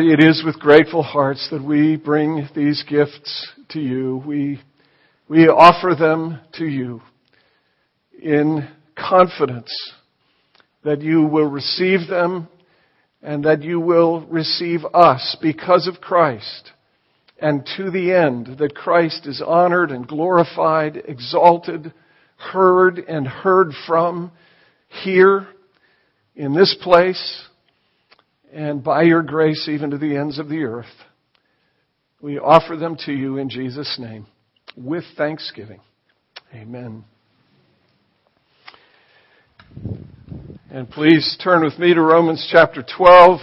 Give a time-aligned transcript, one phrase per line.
[0.00, 4.22] It is with grateful hearts that we bring these gifts to you.
[4.24, 4.60] We,
[5.28, 7.02] we offer them to you
[8.22, 9.72] in confidence
[10.84, 12.46] that you will receive them
[13.22, 16.70] and that you will receive us because of Christ
[17.40, 21.92] and to the end that Christ is honored and glorified, exalted,
[22.36, 24.30] heard and heard from
[25.02, 25.48] here
[26.36, 27.47] in this place
[28.52, 30.86] and by your grace even to the ends of the earth.
[32.20, 34.26] We offer them to you in Jesus' name
[34.76, 35.80] with thanksgiving.
[36.54, 37.04] Amen.
[40.70, 43.40] And please turn with me to Romans chapter 12,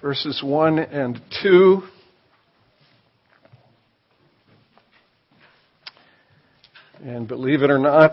[0.00, 1.82] verses 1 and 2.
[7.04, 8.12] And believe it or not,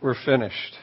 [0.00, 0.76] we're finished.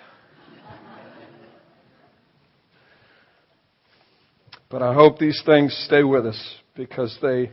[4.69, 7.51] But I hope these things stay with us because they,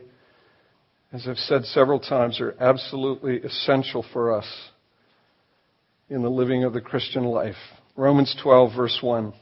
[1.13, 4.47] as I've said several times, are absolutely essential for us
[6.11, 7.57] in the living of the Christian life.
[7.97, 9.33] Romans 12 verse 1.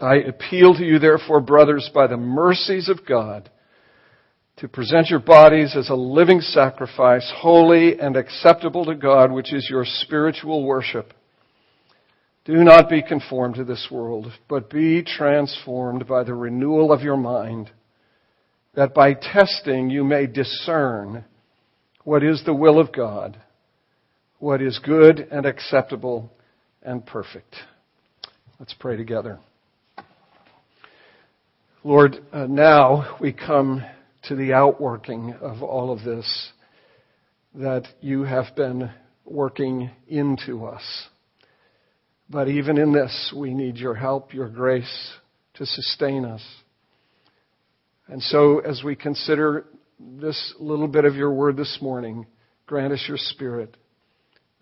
[0.00, 3.50] I appeal to you therefore, brothers, by the mercies of God,
[4.58, 9.68] to present your bodies as a living sacrifice, holy and acceptable to God, which is
[9.68, 11.12] your spiritual worship.
[12.48, 17.18] Do not be conformed to this world, but be transformed by the renewal of your
[17.18, 17.70] mind,
[18.74, 21.26] that by testing you may discern
[22.04, 23.38] what is the will of God,
[24.38, 26.32] what is good and acceptable
[26.82, 27.54] and perfect.
[28.58, 29.40] Let's pray together.
[31.84, 33.84] Lord, uh, now we come
[34.22, 36.52] to the outworking of all of this
[37.56, 38.90] that you have been
[39.26, 41.08] working into us.
[42.30, 45.12] But even in this, we need your help, your grace
[45.54, 46.44] to sustain us.
[48.06, 49.66] And so, as we consider
[49.98, 52.26] this little bit of your word this morning,
[52.66, 53.76] grant us your spirit.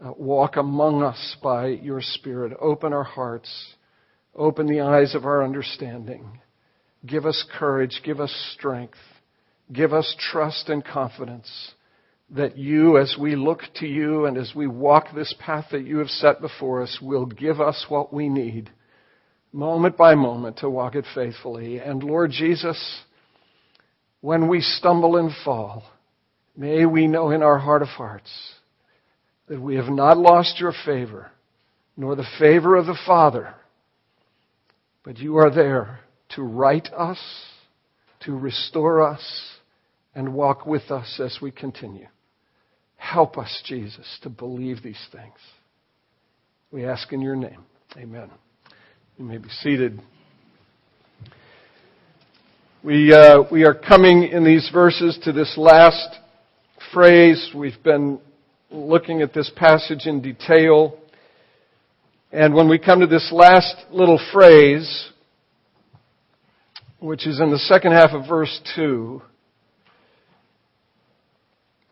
[0.05, 2.57] Uh, walk among us by your spirit.
[2.61, 3.75] Open our hearts.
[4.35, 6.41] Open the eyes of our understanding.
[7.05, 8.01] Give us courage.
[8.05, 8.99] Give us strength.
[9.73, 11.73] Give us trust and confidence
[12.31, 15.99] that you, as we look to you and as we walk this path that you
[15.99, 18.71] have set before us, will give us what we need,
[19.53, 21.79] moment by moment, to walk it faithfully.
[21.79, 23.01] And Lord Jesus,
[24.21, 25.85] when we stumble and fall,
[26.57, 28.31] may we know in our heart of hearts
[29.47, 31.31] that we have not lost your favor,
[31.97, 33.55] nor the favor of the Father,
[35.05, 36.01] but you are there
[36.31, 37.21] to right us,
[38.25, 39.23] to restore us,
[40.13, 42.09] and walk with us as we continue.
[43.13, 45.39] Help us, Jesus, to believe these things.
[46.73, 47.65] We ask in your name.
[47.97, 48.31] Amen.
[49.17, 50.01] You may be seated.
[52.83, 56.19] We, uh, we are coming in these verses to this last
[56.93, 57.53] phrase.
[57.55, 58.19] We've been
[58.73, 60.99] looking at this passage in detail.
[62.33, 65.11] And when we come to this last little phrase,
[66.99, 69.23] which is in the second half of verse 2,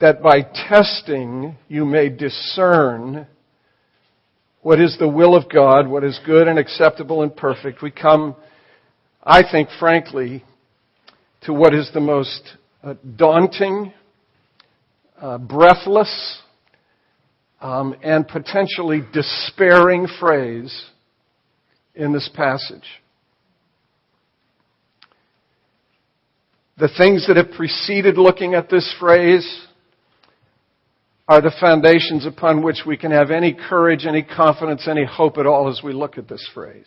[0.05, 3.27] that by testing you may discern
[4.61, 7.81] what is the will of God, what is good and acceptable and perfect.
[7.81, 8.37] We come,
[9.23, 10.45] I think, frankly,
[11.45, 12.43] to what is the most
[12.83, 13.95] uh, daunting,
[15.19, 16.39] uh, breathless,
[17.63, 20.85] um, and potentially despairing phrase
[21.95, 22.85] in this passage.
[26.77, 29.64] The things that have preceded looking at this phrase
[31.27, 35.47] are the foundations upon which we can have any courage, any confidence, any hope at
[35.47, 36.87] all as we look at this phrase.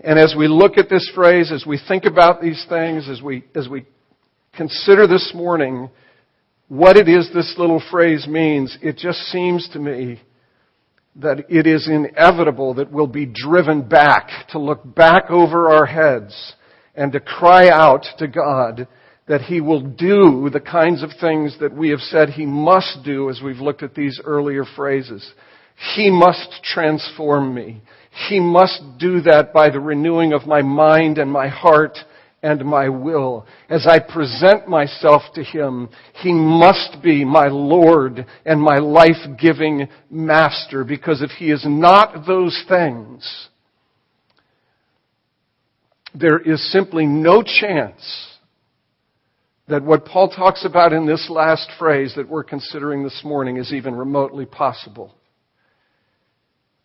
[0.00, 3.44] And as we look at this phrase, as we think about these things, as we,
[3.54, 3.86] as we
[4.54, 5.90] consider this morning
[6.68, 10.20] what it is this little phrase means, it just seems to me
[11.16, 16.54] that it is inevitable that we'll be driven back to look back over our heads
[16.94, 18.88] and to cry out to God
[19.26, 23.30] that He will do the kinds of things that we have said He must do
[23.30, 25.32] as we've looked at these earlier phrases.
[25.96, 27.82] He must transform me.
[28.28, 31.98] He must do that by the renewing of my mind and my heart
[32.42, 33.46] and my will.
[33.70, 35.88] As I present myself to Him,
[36.22, 42.62] He must be my Lord and my life-giving Master because if He is not those
[42.68, 43.48] things,
[46.14, 48.33] there is simply no chance
[49.68, 53.72] that what Paul talks about in this last phrase that we're considering this morning is
[53.72, 55.14] even remotely possible.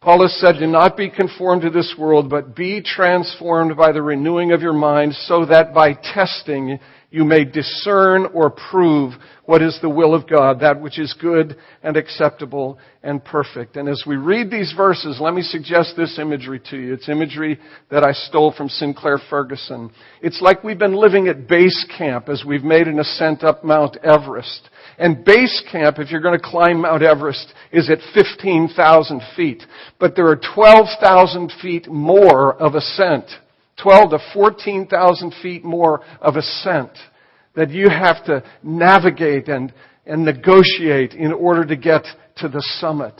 [0.02, 4.02] Paul has said, do not be conformed to this world, but be transformed by the
[4.02, 6.80] renewing of your mind so that by testing
[7.12, 9.14] you may discern or prove
[9.46, 13.78] what is the will of God, that which is good and acceptable and perfect.
[13.78, 16.94] And as we read these verses, let me suggest this imagery to you.
[16.94, 17.60] It's imagery
[17.90, 19.90] that I stole from Sinclair Ferguson.
[20.22, 23.98] It's like we've been living at base camp as we've made an ascent up Mount
[24.04, 24.70] Everest.
[25.00, 29.64] And base camp, if you're going to climb Mount Everest, is at 15,000 feet.
[30.00, 33.26] But there are 12,000 feet more of ascent
[33.81, 36.92] 12 to 14,000 feet more of ascent
[37.56, 39.74] that you have to navigate and,
[40.06, 42.06] and negotiate in order to get
[42.38, 43.14] to the summit.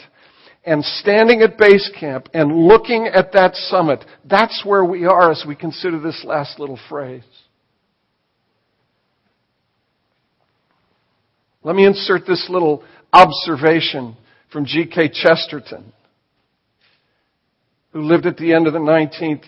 [0.66, 5.44] And standing at base camp and looking at that summit, that's where we are as
[5.48, 7.24] we consider this last little phrase.
[11.64, 14.16] Let me insert this little observation
[14.52, 15.10] from G.K.
[15.10, 15.92] Chesterton,
[17.92, 19.44] who lived at the end of the 19th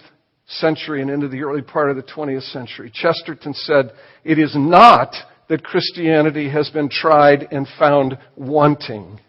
[0.59, 2.91] century and into the early part of the 20th century.
[2.93, 3.91] Chesterton said,
[4.23, 5.15] It is not
[5.49, 9.19] that Christianity has been tried and found wanting.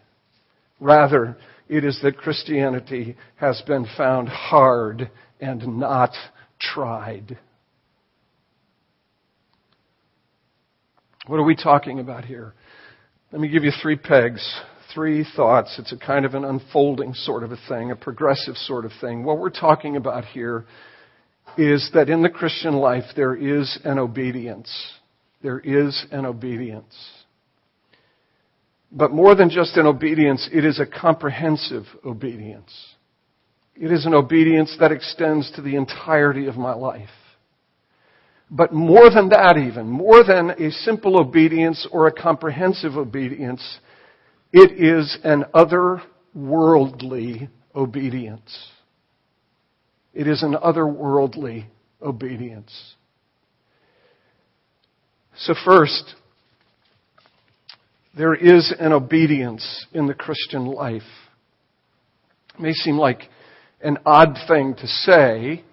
[0.79, 1.37] Rather,
[1.67, 5.09] it is that Christianity has been found hard
[5.39, 6.11] and not
[6.59, 7.37] tried.
[11.27, 12.53] What are we talking about here?
[13.31, 14.61] Let me give you three pegs
[14.93, 15.75] three thoughts.
[15.79, 19.23] It's a kind of an unfolding sort of a thing, a progressive sort of thing.
[19.23, 20.65] What we're talking about here
[21.57, 24.69] is that in the Christian life there is an obedience.
[25.41, 26.95] There is an obedience.
[28.91, 32.71] But more than just an obedience, it is a comprehensive obedience.
[33.75, 37.09] It is an obedience that extends to the entirety of my life.
[38.51, 43.79] But more than that even, more than a simple obedience or a comprehensive obedience,
[44.51, 48.69] it is an otherworldly obedience.
[50.13, 51.65] It is an otherworldly
[52.01, 52.95] obedience.
[55.35, 56.15] So, first,
[58.15, 61.01] there is an obedience in the Christian life.
[62.55, 63.23] It may seem like
[63.81, 65.63] an odd thing to say,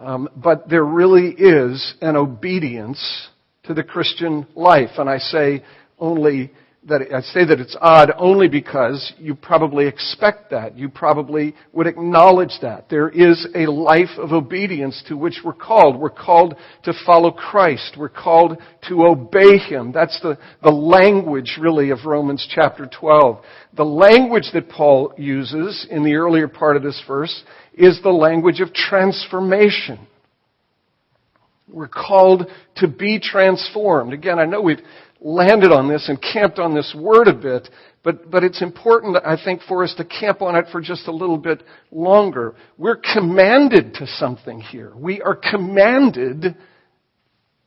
[0.00, 3.28] um, but there really is an obedience
[3.64, 4.90] to the Christian life.
[4.96, 5.64] And I say
[5.98, 6.52] only
[6.88, 10.78] that I say that it's odd only because you probably expect that.
[10.78, 12.88] You probably would acknowledge that.
[12.88, 16.00] There is a life of obedience to which we're called.
[16.00, 16.54] We're called
[16.84, 17.96] to follow Christ.
[17.98, 18.56] We're called
[18.88, 19.92] to obey Him.
[19.92, 23.44] That's the, the language really of Romans chapter 12.
[23.76, 27.42] The language that Paul uses in the earlier part of this verse
[27.74, 30.06] is the language of transformation.
[31.68, 32.46] We're called
[32.76, 34.12] to be transformed.
[34.12, 34.80] Again, I know we've
[35.20, 37.68] landed on this and camped on this word a bit,
[38.02, 41.12] but, but it's important, I think, for us to camp on it for just a
[41.12, 42.54] little bit longer.
[42.78, 44.92] We're commanded to something here.
[44.96, 46.56] We are commanded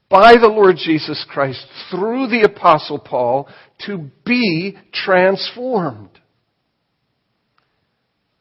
[0.09, 3.47] by the Lord Jesus Christ through the Apostle Paul
[3.85, 6.09] to be transformed.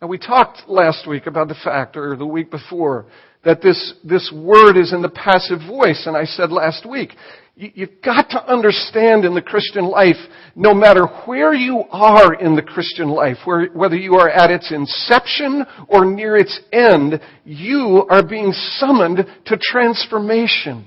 [0.01, 3.07] Now we talked last week about the fact, or the week before,
[3.45, 6.05] that this, this word is in the passive voice.
[6.07, 7.11] And I said last week,
[7.55, 10.17] You've got to understand in the Christian life,
[10.57, 15.65] no matter where you are in the Christian life, whether you are at its inception
[15.87, 20.87] or near its end, you are being summoned to transformation.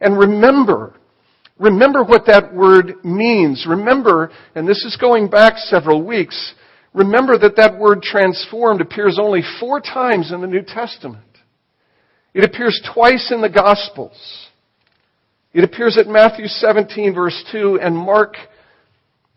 [0.00, 0.94] And remember,
[1.58, 3.66] remember what that word means.
[3.68, 6.54] Remember, and this is going back several weeks,
[6.94, 11.24] remember that that word transformed appears only four times in the New Testament.
[12.34, 14.48] It appears twice in the Gospels.
[15.52, 18.36] It appears at Matthew 17 verse 2 and Mark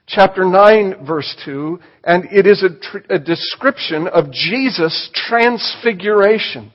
[0.07, 6.71] chapter 9 verse 2, and it is a, tr- a description of Jesus' transfiguration.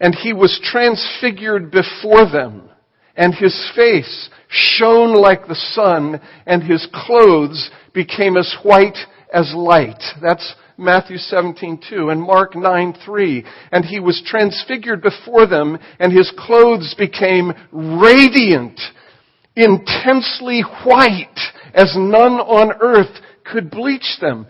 [0.00, 2.68] And he was transfigured before them,
[3.14, 8.98] and his face shone like the sun, and his clothes became as white
[9.32, 10.02] as light.
[10.20, 16.94] That's Matthew 17:2 and Mark 9:3 and he was transfigured before them and his clothes
[16.96, 18.80] became radiant
[19.56, 21.38] intensely white
[21.74, 24.46] as none on earth could bleach them.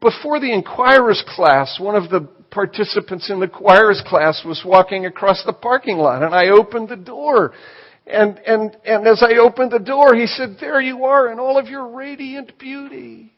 [0.00, 5.42] Before the inquirer's class one of the participants in the inquirer's class was walking across
[5.44, 7.52] the parking lot and I opened the door
[8.06, 11.58] and and and as I opened the door he said there you are in all
[11.58, 13.32] of your radiant beauty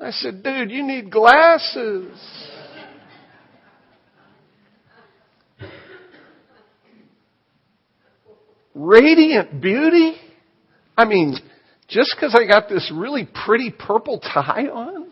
[0.00, 2.18] I said, dude, you need glasses.
[8.74, 10.16] Radiant beauty?
[10.96, 11.36] I mean,
[11.88, 15.03] Just because I got this really pretty purple tie on?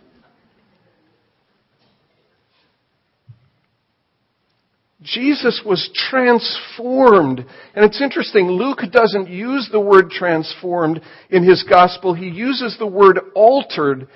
[5.02, 7.44] Jesus was transformed.
[7.75, 12.14] And it's interesting, Luke doesn't use the word transformed in his gospel.
[12.14, 14.09] He uses the word altered.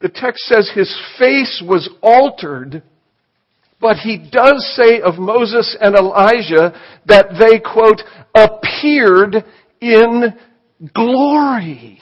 [0.00, 2.82] The text says his face was altered.
[3.80, 6.72] But he does say of Moses and Elijah
[7.06, 8.02] that they, quote,
[8.34, 9.44] appeared
[9.80, 10.34] in
[10.94, 12.00] glory.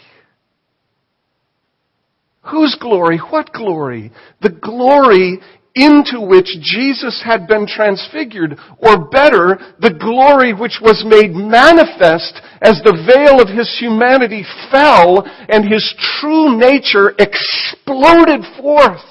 [2.50, 3.18] Whose glory?
[3.18, 4.12] What glory?
[4.42, 5.40] The glory
[5.75, 12.81] into which Jesus had been transfigured, or better, the glory which was made manifest as
[12.85, 19.02] the veil of his humanity fell and his true nature exploded forth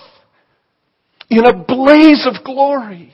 [1.29, 3.13] in a blaze of glory.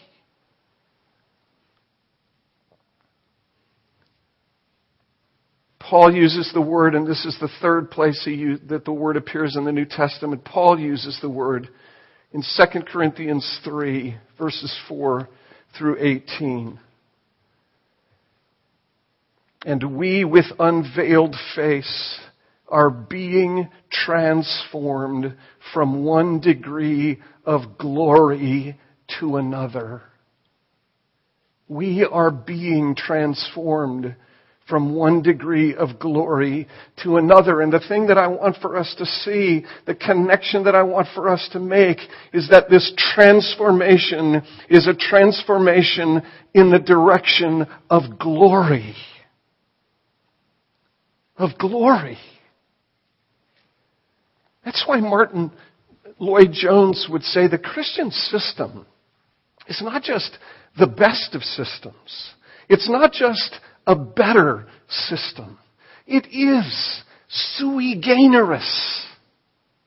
[5.80, 9.56] Paul uses the word, and this is the third place used, that the word appears
[9.56, 10.46] in the New Testament.
[10.46, 11.70] Paul uses the word
[12.32, 15.28] in 2 Corinthians 3, verses 4
[15.78, 16.80] through 18.
[19.66, 22.20] And we, with unveiled face,
[22.68, 25.36] are being transformed
[25.74, 28.80] from one degree of glory
[29.20, 30.04] to another.
[31.68, 34.16] We are being transformed
[34.70, 36.68] from one degree of glory
[37.04, 37.62] to another.
[37.62, 41.08] And the thing that I want for us to see, the connection that I want
[41.16, 41.98] for us to make,
[42.34, 46.22] is that this transformation is a transformation
[46.54, 48.96] in the direction of glory.
[51.38, 52.18] Of glory.
[54.64, 55.52] That's why Martin
[56.20, 58.86] Lloyd Jones would say the Christian system
[59.68, 60.38] is not just
[60.78, 62.34] the best of systems.
[62.68, 63.56] It's not just
[63.90, 65.58] a better system.
[66.06, 69.06] It is sui generis.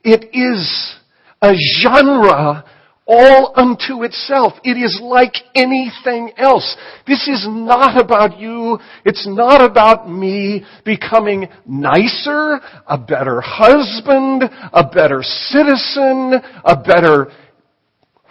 [0.03, 0.97] It is
[1.41, 2.65] a genre
[3.07, 4.55] all unto itself.
[4.65, 6.77] It is like anything else.
[7.07, 8.79] This is not about you.
[9.05, 14.43] It's not about me becoming nicer, a better husband,
[14.73, 17.31] a better citizen, a better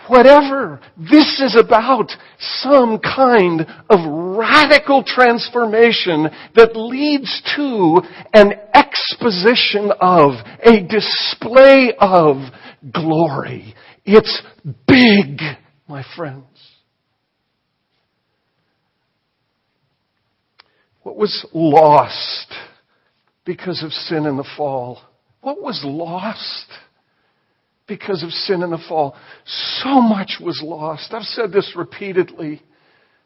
[0.07, 0.79] whatever.
[0.97, 3.99] This is about some kind of
[4.37, 8.01] radical transformation that leads to
[8.33, 12.37] an exposition of, a display of
[12.91, 13.75] glory.
[14.05, 14.41] It's
[14.87, 15.41] big,
[15.87, 16.45] my friends.
[21.03, 22.53] What was lost
[23.45, 25.01] because of sin and the fall?
[25.41, 26.67] What was lost?
[27.91, 29.17] Because of sin and the fall.
[29.83, 31.13] So much was lost.
[31.13, 32.61] I've said this repeatedly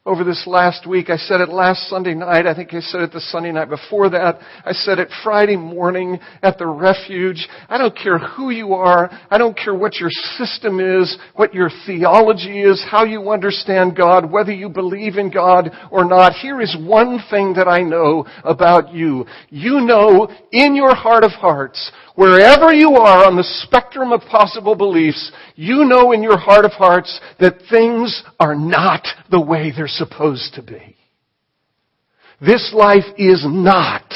[0.07, 1.11] over this last week.
[1.11, 2.47] I said it last Sunday night.
[2.47, 4.39] I think I said it the Sunday night before that.
[4.65, 7.47] I said it Friday morning at the refuge.
[7.69, 9.11] I don't care who you are.
[9.29, 14.31] I don't care what your system is, what your theology is, how you understand God,
[14.31, 16.33] whether you believe in God or not.
[16.33, 19.25] Here is one thing that I know about you.
[19.51, 24.75] You know in your heart of hearts Wherever you are on the spectrum of possible
[24.75, 29.87] beliefs, you know in your heart of hearts that things are not the way they're
[29.87, 30.95] supposed to be.
[32.39, 34.13] This life is not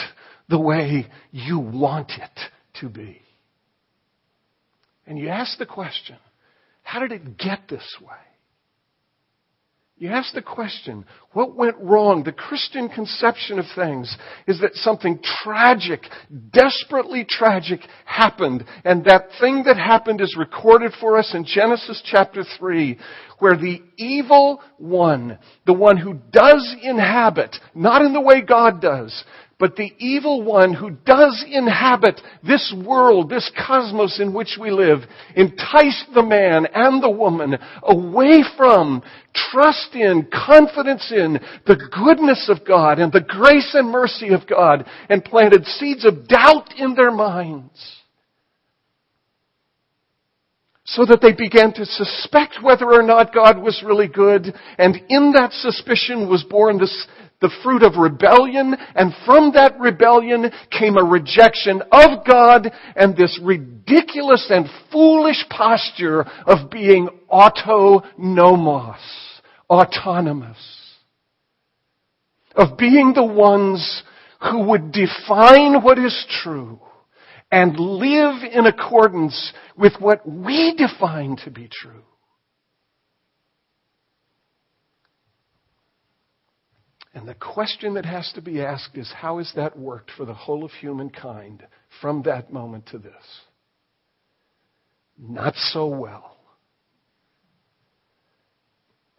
[0.49, 2.39] the way you want it
[2.79, 3.21] to be.
[5.05, 6.17] And you ask the question,
[6.83, 8.15] how did it get this way?
[9.99, 11.03] You ask the question,
[11.33, 12.23] what went wrong?
[12.23, 14.15] The Christian conception of things
[14.47, 16.03] is that something tragic,
[16.53, 18.63] desperately tragic happened.
[18.85, 22.97] And that thing that happened is recorded for us in Genesis chapter 3,
[23.39, 29.25] where the evil one, the one who does inhabit, not in the way God does,
[29.59, 34.99] but the evil one who does inhabit this world, this cosmos in which we live,
[35.35, 39.03] enticed the man and the woman away from
[39.35, 44.85] trust in, confidence in the goodness of God and the grace and mercy of God
[45.09, 47.97] and planted seeds of doubt in their minds.
[50.85, 55.33] So that they began to suspect whether or not God was really good, and in
[55.33, 57.07] that suspicion was born this,
[57.41, 63.39] the fruit of rebellion, and from that rebellion came a rejection of God and this
[63.41, 68.97] ridiculous and foolish posture of being autonomos,
[69.69, 70.57] autonomous,
[72.55, 74.03] of being the ones
[74.41, 76.79] who would define what is true
[77.51, 82.03] and live in accordance with what we define to be true.
[87.13, 90.33] And the question that has to be asked is how has that worked for the
[90.33, 91.65] whole of humankind
[92.01, 93.41] from that moment to this?
[95.17, 96.37] Not so well.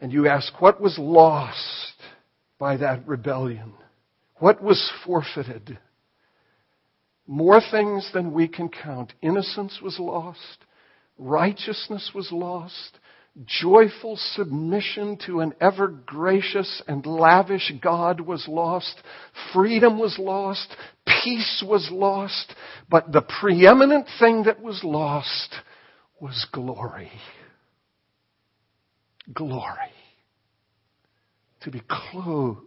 [0.01, 1.95] And you ask, what was lost
[2.59, 3.75] by that rebellion?
[4.37, 5.79] What was forfeited?
[7.27, 9.13] More things than we can count.
[9.21, 10.65] Innocence was lost.
[11.19, 12.99] Righteousness was lost.
[13.47, 19.01] Joyful submission to an ever gracious and lavish God was lost.
[19.55, 20.75] Freedom was lost.
[21.07, 22.55] Peace was lost.
[22.91, 25.55] But the preeminent thing that was lost
[26.21, 27.11] was glory.
[29.33, 29.93] Glory.
[31.63, 32.61] To be clothed,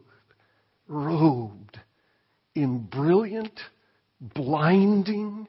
[0.88, 1.80] robed
[2.56, 3.60] in brilliant,
[4.20, 5.48] blinding,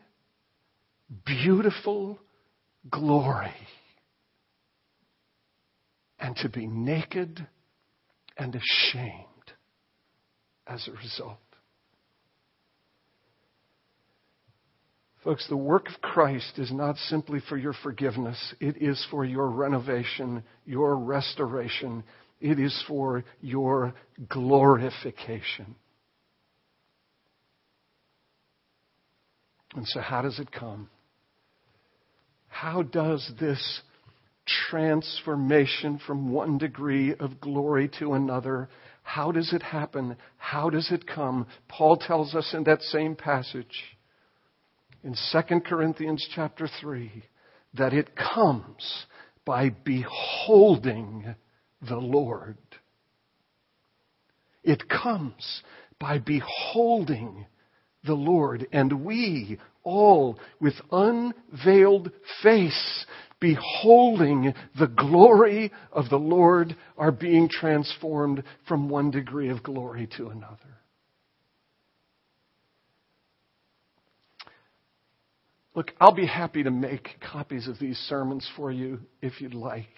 [1.25, 2.19] beautiful
[2.91, 3.55] glory.
[6.25, 7.47] And to be naked
[8.39, 9.53] and ashamed
[10.67, 11.37] as a result.
[15.23, 18.55] Folks, the work of Christ is not simply for your forgiveness.
[18.59, 22.03] It is for your renovation, your restoration.
[22.41, 23.93] It is for your
[24.27, 25.75] glorification.
[29.75, 30.89] And so, how does it come?
[32.49, 33.83] How does this
[34.47, 38.69] transformation from one degree of glory to another,
[39.03, 40.17] how does it happen?
[40.37, 41.47] How does it come?
[41.69, 43.97] Paul tells us in that same passage
[45.03, 47.25] in 2 Corinthians chapter 3
[47.75, 49.07] that it comes
[49.45, 51.35] by beholding
[51.87, 52.57] the Lord.
[54.63, 55.63] It comes
[56.01, 57.47] by beholding
[58.05, 58.67] the Lord.
[58.73, 62.11] And we all with unveiled
[62.43, 63.07] face,
[63.45, 70.29] beholding the glory of the Lord, are being transformed from one degree of glory to
[70.29, 70.79] another.
[75.75, 79.93] Look, I'll be happy to make copies of these sermons for you if you'd like.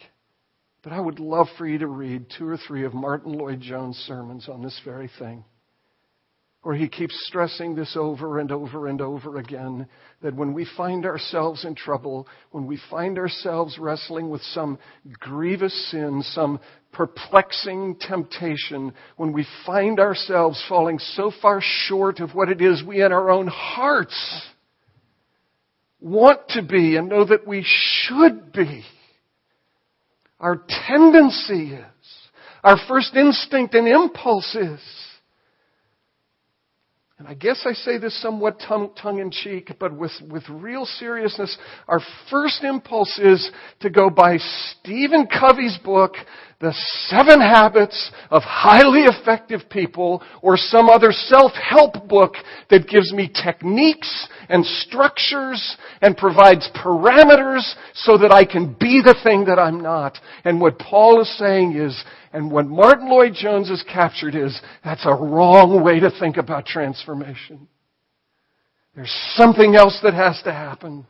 [0.83, 4.49] But I would love for you to read two or three of Martyn Lloyd-Jones' sermons
[4.49, 5.45] on this very thing,
[6.67, 9.87] where he keeps stressing this over and over and over again
[10.21, 14.77] that when we find ourselves in trouble, when we find ourselves wrestling with some
[15.21, 16.59] grievous sin, some
[16.91, 23.01] perplexing temptation, when we find ourselves falling so far short of what it is we
[23.01, 24.43] in our own hearts
[26.01, 28.83] want to be and know that we should be.
[30.41, 32.29] Our tendency is,
[32.65, 34.81] our first instinct and impulse is,
[37.19, 40.85] and I guess I say this somewhat tongue, tongue in cheek, but with, with real
[40.85, 41.57] seriousness,
[41.89, 42.01] our
[42.31, 43.51] first impulse is
[43.81, 46.13] to go buy Stephen Covey's book,
[46.59, 46.73] The
[47.09, 52.35] Seven Habits of Highly Effective People, or some other self-help book
[52.71, 59.19] that gives me techniques and structures and provides parameters so that I can be the
[59.23, 60.17] thing that I'm not.
[60.45, 65.15] And what Paul is saying is, and what Martyn Lloyd-Jones has captured is that's a
[65.15, 67.69] wrong way to think about transformation.
[68.95, 71.07] There's something else that has to happen.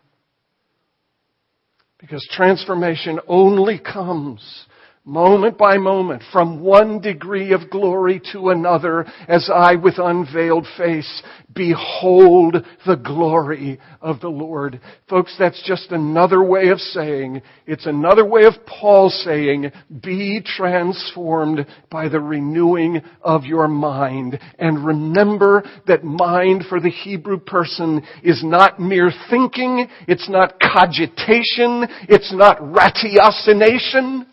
[1.99, 4.67] Because transformation only comes
[5.07, 11.23] moment by moment, from one degree of glory to another, as I with unveiled face
[11.55, 14.81] behold the glory of the Lord.
[15.09, 21.67] Folks, that's just another way of saying, it's another way of Paul saying, be transformed
[21.91, 24.39] by the renewing of your mind.
[24.59, 31.87] And remember that mind for the Hebrew person is not mere thinking, it's not cogitation,
[32.09, 34.27] it's not ratiocination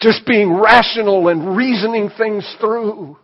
[0.00, 3.18] just being rational and reasoning things through.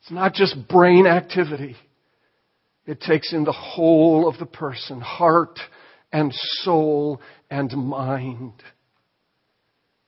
[0.00, 1.76] It's not just brain activity.
[2.86, 5.58] It takes in the whole of the person, heart
[6.12, 7.20] and soul
[7.50, 8.52] and mind.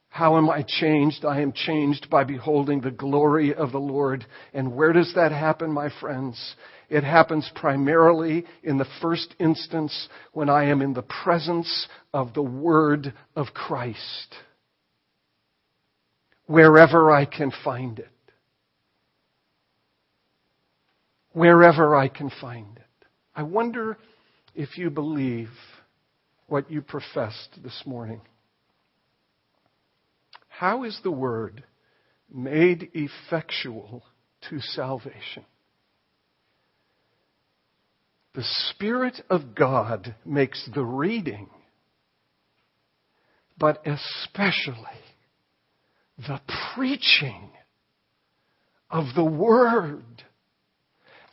[0.08, 1.24] How am I changed?
[1.24, 4.24] I am changed by beholding the glory of the Lord.
[4.54, 6.54] And where does that happen, my friends?
[6.88, 12.42] It happens primarily in the first instance when I am in the presence of the
[12.42, 14.34] Word of Christ
[16.48, 18.08] wherever I can find it.
[21.32, 23.06] Wherever I can find it.
[23.36, 23.96] I wonder
[24.54, 25.50] if you believe
[26.48, 28.22] what you professed this morning.
[30.48, 31.62] How is the word
[32.32, 34.02] made effectual
[34.48, 35.44] to salvation?
[38.34, 41.50] The Spirit of God makes the reading,
[43.58, 45.07] but especially
[46.18, 46.40] the
[46.74, 47.50] preaching
[48.90, 50.04] of the Word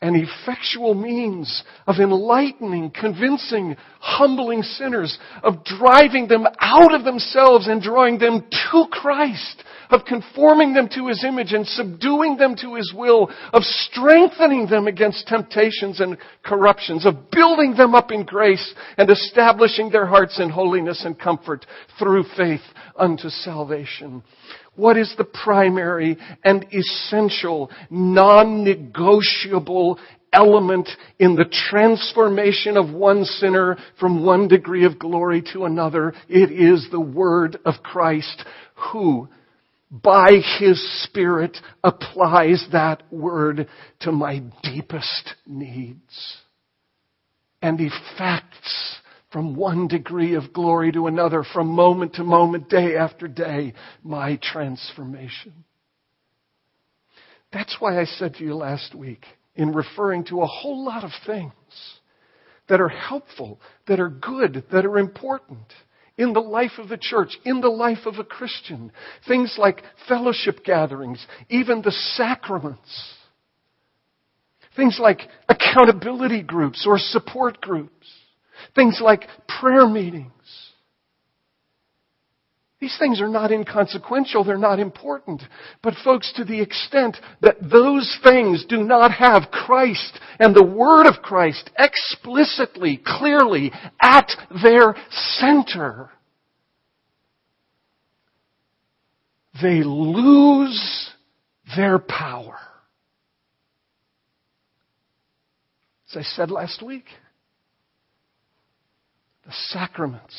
[0.05, 7.81] an effectual means of enlightening, convincing, humbling sinners, of driving them out of themselves and
[7.81, 12.93] drawing them to Christ, of conforming them to His image and subduing them to His
[12.95, 19.09] will, of strengthening them against temptations and corruptions, of building them up in grace and
[19.09, 21.65] establishing their hearts in holiness and comfort
[21.97, 22.61] through faith
[22.95, 24.21] unto salvation.
[24.75, 29.99] What is the primary and essential, non-negotiable
[30.33, 36.13] element in the transformation of one sinner from one degree of glory to another?
[36.27, 38.43] It is the Word of Christ
[38.91, 39.29] who,
[39.89, 43.67] by His Spirit, applies that Word
[44.01, 46.38] to my deepest needs
[47.61, 48.99] and effects
[49.35, 54.39] from one degree of glory to another, from moment to moment, day after day, my
[54.41, 55.51] transformation.
[57.51, 61.11] That's why I said to you last week, in referring to a whole lot of
[61.27, 61.51] things
[62.69, 65.67] that are helpful, that are good, that are important
[66.17, 68.89] in the life of the church, in the life of a Christian.
[69.27, 73.13] Things like fellowship gatherings, even the sacraments.
[74.77, 75.19] Things like
[75.49, 78.07] accountability groups or support groups.
[78.73, 80.32] Things like prayer meetings.
[82.80, 85.41] These things are not inconsequential, they're not important.
[85.82, 91.08] But folks, to the extent that those things do not have Christ and the Word
[91.08, 94.30] of Christ explicitly, clearly at
[94.62, 94.95] their
[95.39, 96.12] center,
[99.62, 101.10] they lose
[101.75, 102.60] their power.
[106.12, 107.06] As I said last week,
[109.45, 110.36] the sacraments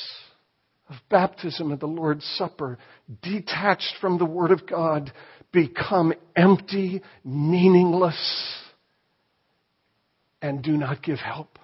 [0.89, 2.79] of baptism and the Lord's Supper,
[3.23, 5.13] detached from the Word of God,
[5.53, 8.63] become empty, meaningless,
[10.41, 11.59] and do not give help.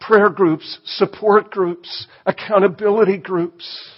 [0.00, 3.90] Prayer groups, support groups, accountability groups,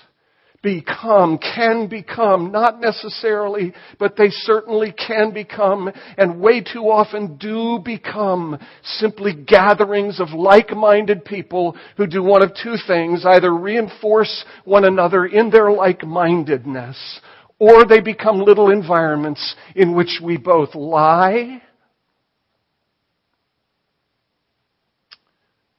[0.62, 7.78] become, can become, not necessarily, but they certainly can become, and way too often do
[7.84, 14.84] become, simply gatherings of like-minded people who do one of two things, either reinforce one
[14.84, 17.20] another in their like-mindedness,
[17.58, 21.62] or they become little environments in which we both lie,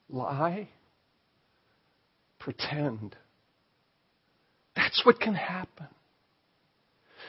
[0.08, 0.68] lie,
[2.38, 3.14] pretend,
[4.88, 5.86] that's what can happen.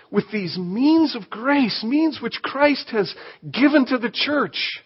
[0.10, 3.14] With these means of grace, means which Christ has
[3.52, 4.82] given to the church,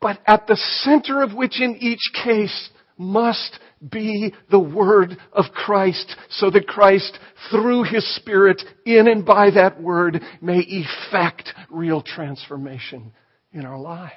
[0.00, 3.58] but at the center of which in each case must
[3.90, 7.18] be the Word of Christ, so that Christ,
[7.50, 13.12] through His Spirit, in and by that Word, may effect real transformation
[13.52, 14.12] in our lives.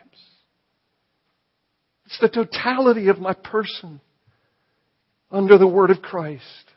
[2.06, 4.00] It's the totality of my person
[5.32, 6.69] under the Word of Christ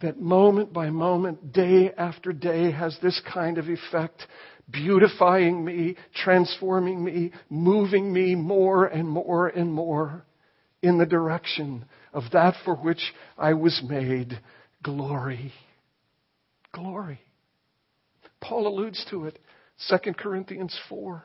[0.00, 4.26] that moment by moment, day after day, has this kind of effect,
[4.70, 10.24] beautifying me, transforming me, moving me more and more and more
[10.82, 14.38] in the direction of that for which I was made
[14.82, 15.52] glory.
[16.72, 17.20] Glory.
[18.40, 19.38] Paul alludes to it,
[19.88, 21.22] 2 Corinthians 4.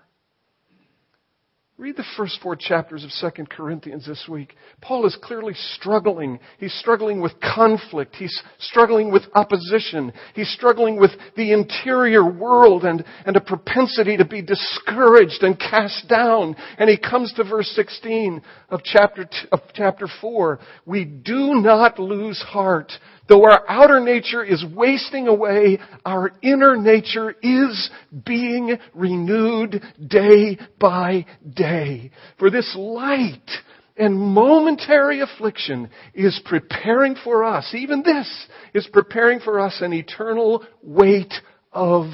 [1.78, 4.56] Read the first four chapters of 2 Corinthians this week.
[4.80, 6.40] Paul is clearly struggling.
[6.58, 8.16] He's struggling with conflict.
[8.16, 10.14] He's struggling with opposition.
[10.36, 16.08] He's struggling with the interior world and, and a propensity to be discouraged and cast
[16.08, 16.56] down.
[16.78, 20.60] And he comes to verse 16 of chapter, of chapter 4.
[20.86, 22.94] We do not lose heart.
[23.28, 27.90] Though our outer nature is wasting away, our inner nature is
[28.26, 32.12] being renewed day by day.
[32.38, 33.50] For this light
[33.98, 40.64] and momentary affliction is preparing for us, even this is preparing for us an eternal
[40.84, 41.34] weight
[41.72, 42.06] of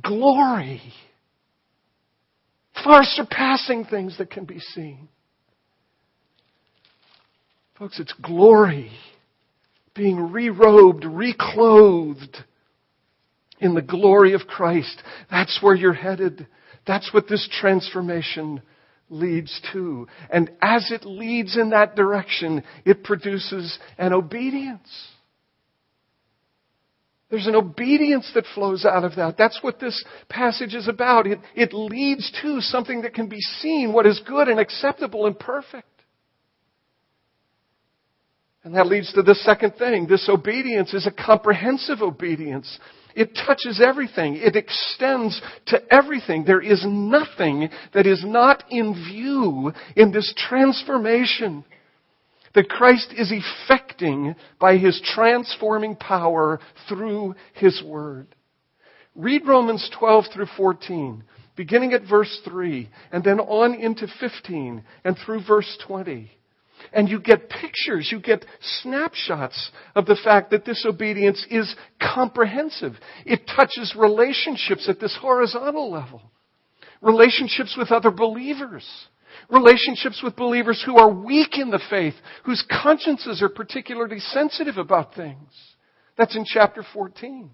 [0.00, 0.82] glory.
[2.84, 5.08] Far surpassing things that can be seen.
[7.76, 8.92] Folks, it's glory
[9.94, 12.36] being re-robed, reclothed
[13.60, 15.02] in the glory of Christ.
[15.30, 16.46] That's where you're headed.
[16.86, 18.62] That's what this transformation
[19.08, 20.08] leads to.
[20.30, 25.08] And as it leads in that direction, it produces an obedience.
[27.30, 29.36] There's an obedience that flows out of that.
[29.36, 31.26] That's what this passage is about.
[31.26, 35.38] It, it leads to something that can be seen, what is good and acceptable and
[35.38, 35.88] perfect.
[38.64, 40.06] And that leads to the second thing.
[40.06, 42.78] This obedience is a comprehensive obedience.
[43.14, 44.36] It touches everything.
[44.36, 46.44] It extends to everything.
[46.44, 51.64] There is nothing that is not in view in this transformation
[52.54, 58.28] that Christ is effecting by His transforming power through His Word.
[59.14, 61.22] Read Romans 12 through 14,
[61.54, 66.30] beginning at verse 3, and then on into 15, and through verse 20.
[66.92, 68.44] And you get pictures, you get
[68.82, 72.94] snapshots of the fact that this obedience is comprehensive.
[73.26, 76.22] It touches relationships at this horizontal level.
[77.00, 78.86] Relationships with other believers.
[79.50, 85.14] Relationships with believers who are weak in the faith, whose consciences are particularly sensitive about
[85.14, 85.50] things.
[86.16, 87.50] That's in chapter 14.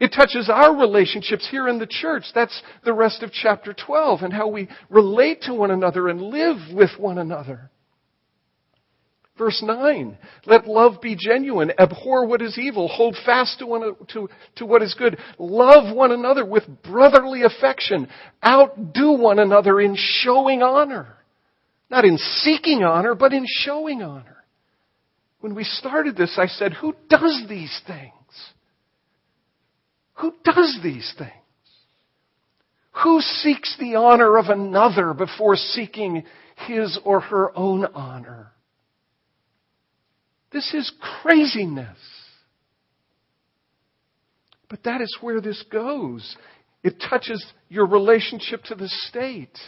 [0.00, 2.24] It touches our relationships here in the church.
[2.34, 6.56] That's the rest of chapter 12 and how we relate to one another and live
[6.72, 7.70] with one another.
[9.38, 11.70] Verse 9, let love be genuine.
[11.78, 12.88] Abhor what is evil.
[12.88, 15.16] Hold fast to, one, to, to what is good.
[15.38, 18.08] Love one another with brotherly affection.
[18.44, 21.14] Outdo one another in showing honor.
[21.88, 24.44] Not in seeking honor, but in showing honor.
[25.40, 28.12] When we started this, I said, who does these things?
[30.14, 31.32] Who does these things?
[33.04, 36.24] Who seeks the honor of another before seeking
[36.66, 38.52] his or her own honor?
[40.50, 40.90] This is
[41.22, 41.98] craziness.
[44.68, 46.36] But that is where this goes.
[46.82, 49.58] It touches your relationship to the state.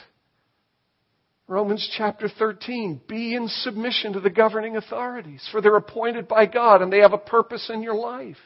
[1.48, 6.80] Romans chapter 13, be in submission to the governing authorities, for they're appointed by God
[6.80, 8.36] and they have a purpose in your life.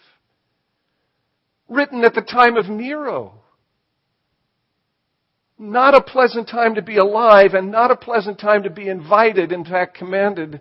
[1.68, 3.34] Written at the time of Nero.
[5.58, 9.52] Not a pleasant time to be alive and not a pleasant time to be invited,
[9.52, 10.60] in fact commanded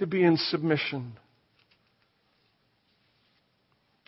[0.00, 1.12] to be in submission.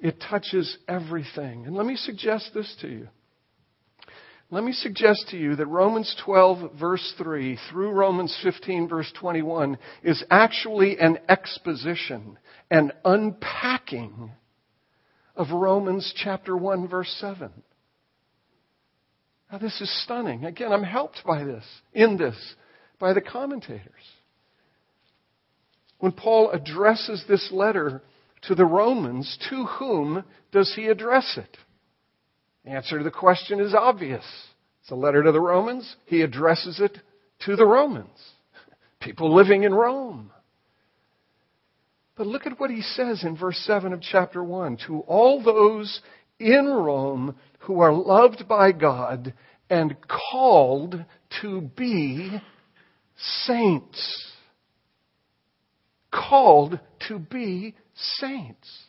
[0.01, 1.67] It touches everything.
[1.67, 3.09] And let me suggest this to you.
[4.51, 9.79] Let me suggest to you that Romans 12 verse 3 through Romans 15 verse 21
[10.03, 12.39] is actually an exposition,
[12.71, 14.33] an unpacking
[15.37, 17.51] of Romans chapter 1 verse 7.
[19.51, 20.45] Now this is stunning.
[20.47, 22.37] Again, I'm helped by this, in this,
[22.99, 23.93] by the commentators
[26.03, 28.03] when Paul addresses this letter
[28.49, 31.57] to the Romans, to whom does he address it?
[32.65, 34.25] The answer to the question is obvious.
[34.81, 35.95] It's a letter to the Romans.
[36.07, 36.99] He addresses it
[37.47, 38.19] to the Romans,
[38.99, 40.33] people living in Rome.
[42.17, 46.01] But look at what he says in verse 7 of chapter 1 To all those
[46.41, 49.35] in Rome who are loved by God
[49.71, 49.97] and
[50.33, 51.05] called
[51.43, 52.43] to be
[53.47, 54.32] saints
[56.13, 58.85] called to be saints.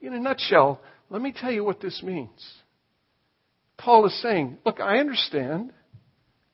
[0.00, 0.80] In a nutshell,
[1.10, 2.46] let me tell you what this means.
[3.76, 5.72] Paul is saying, look, I understand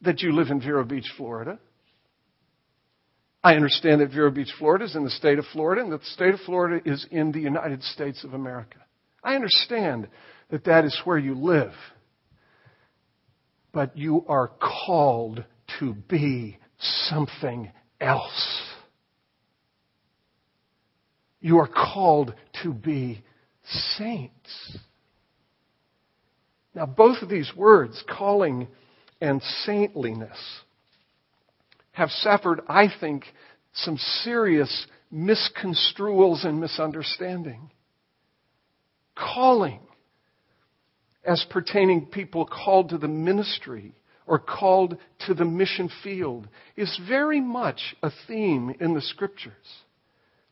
[0.03, 1.59] that you live in Vero Beach, Florida.
[3.43, 6.07] I understand that Vero Beach, Florida is in the state of Florida and that the
[6.07, 8.79] state of Florida is in the United States of America.
[9.23, 10.09] I understand
[10.51, 11.73] that that is where you live.
[13.73, 14.53] But you are
[14.87, 15.45] called
[15.81, 18.64] to be something else.
[21.45, 23.23] You are called to be
[23.99, 24.79] saints.
[26.75, 28.67] Now, both of these words, calling
[29.21, 30.39] and saintliness,
[31.93, 33.27] have suffered, I think,
[33.75, 37.71] some serious misconstruals and misunderstanding.
[39.15, 39.81] Calling,
[41.27, 43.93] as pertaining people called to the ministry
[44.27, 49.84] or called to the mission field, is very much a theme in the scriptures.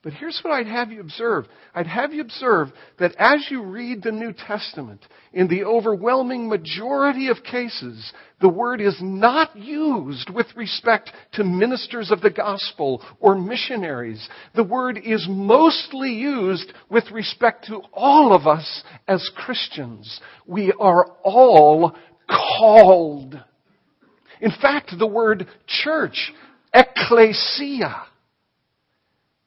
[0.02, 1.46] But here's what I'd have you observe.
[1.76, 5.00] I'd have you observe that as you read the New Testament,
[5.32, 12.10] in the overwhelming majority of cases, the word is not used with respect to ministers
[12.10, 14.28] of the gospel or missionaries.
[14.56, 20.20] The word is mostly used with respect to all of us as Christians.
[20.48, 21.94] We are all
[22.28, 23.40] called.
[24.40, 26.32] In fact, the word church,
[26.74, 28.02] ecclesia,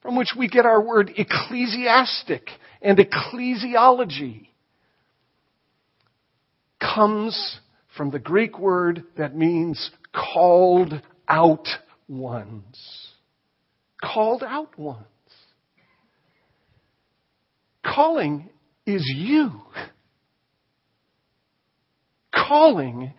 [0.06, 2.48] from which we get our word ecclesiastic
[2.80, 4.50] and ecclesiology,
[6.80, 7.60] comes
[7.98, 11.68] from the Greek word that means called out
[12.08, 13.10] ones.
[14.00, 15.08] Called out ones.
[17.84, 18.52] Calling
[18.86, 19.60] is you.
[22.32, 23.12] Calling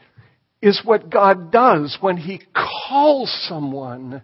[0.62, 2.40] is what God does when He
[2.88, 4.22] calls someone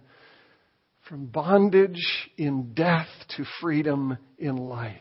[1.07, 4.95] from bondage in death to freedom in life.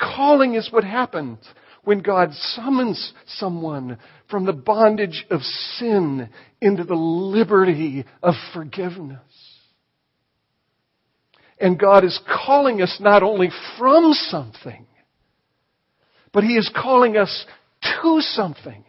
[0.00, 1.38] Calling is what happens
[1.84, 6.28] when God summons someone from the bondage of sin
[6.60, 9.20] into the liberty of forgiveness.
[11.60, 14.86] And God is calling us not only from something,
[16.32, 17.46] but He is calling us
[18.02, 18.84] to something.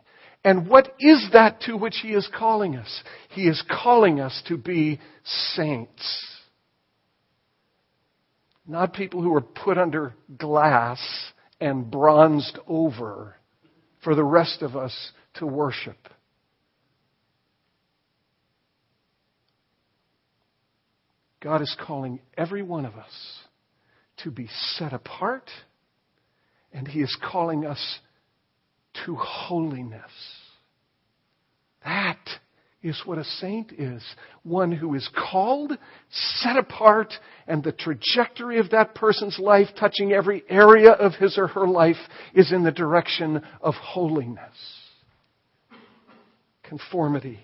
[0.46, 3.04] And what is that to which He is calling us?
[3.30, 6.28] He is calling us to be saints.
[8.68, 11.02] Not people who are put under glass
[11.60, 13.36] and bronzed over
[14.04, 15.98] for the rest of us to worship.
[21.42, 23.40] God is calling every one of us
[24.18, 25.50] to be set apart,
[26.72, 28.00] and He is calling us
[29.06, 30.12] to holiness.
[31.86, 32.20] That
[32.84, 34.04] is what a saint is.
[34.44, 35.78] One who is called,
[36.12, 37.14] set apart,
[37.48, 41.96] and the trajectory of that person's life, touching every area of his or her life,
[42.34, 44.54] is in the direction of holiness.
[46.64, 47.40] Conformity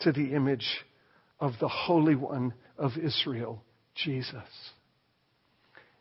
[0.00, 0.66] to the image
[1.40, 3.62] of the Holy One of Israel,
[3.94, 4.34] Jesus.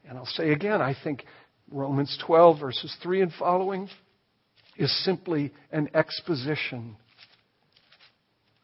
[0.07, 1.25] And I'll say again, I think
[1.71, 3.89] Romans 12, verses 3 and following,
[4.77, 6.97] is simply an exposition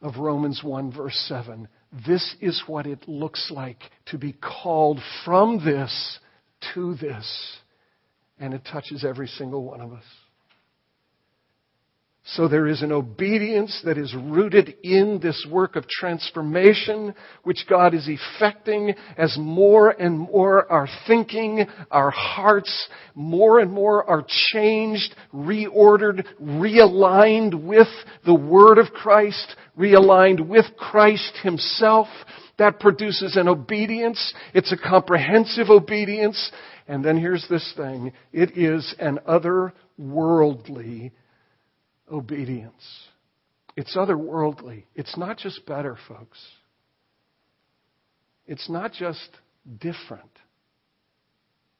[0.01, 1.67] of Romans 1, verse 7.
[2.05, 6.19] This is what it looks like to be called from this
[6.73, 7.57] to this.
[8.39, 10.03] And it touches every single one of us.
[12.33, 17.95] So there is an obedience that is rooted in this work of transformation, which God
[17.95, 25.15] is effecting as more and more our thinking, our hearts, more and more are changed,
[25.33, 27.87] reordered, realigned with
[28.25, 32.07] the Word of Christ, realigned with Christ Himself.
[32.59, 34.35] That produces an obedience.
[34.53, 36.51] It's a comprehensive obedience.
[36.87, 38.13] And then here's this thing.
[38.31, 39.71] It is an otherworldly
[40.69, 41.13] obedience.
[43.75, 44.83] It's otherworldly.
[44.95, 46.39] It's not just better, folks.
[48.45, 49.29] It's not just
[49.79, 50.31] different.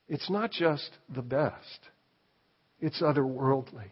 [0.08, 1.80] It's not just the best.
[2.80, 3.90] It's otherworldly.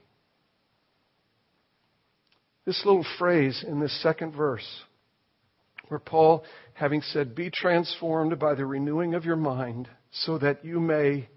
[2.66, 4.68] This little phrase in this second verse,
[5.88, 10.80] where Paul, having said, Be transformed by the renewing of your mind, so that you
[10.80, 11.30] may,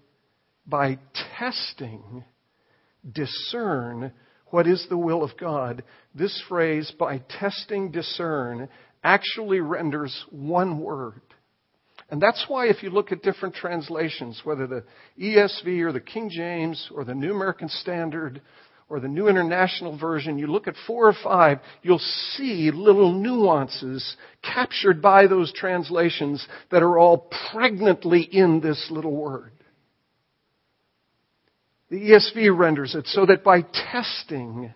[0.67, 0.99] by
[1.37, 2.25] testing,
[3.09, 4.11] discern
[4.51, 5.83] what is the will of God,
[6.13, 8.69] this phrase, by testing discern,
[9.03, 11.21] actually renders one word.
[12.09, 14.83] And that's why if you look at different translations, whether the
[15.19, 18.41] ESV or the King James or the New American Standard
[18.89, 21.99] or the New International Version, you look at four or five, you'll
[22.35, 29.53] see little nuances captured by those translations that are all pregnantly in this little word.
[31.91, 34.73] The ESV renders it so that by testing,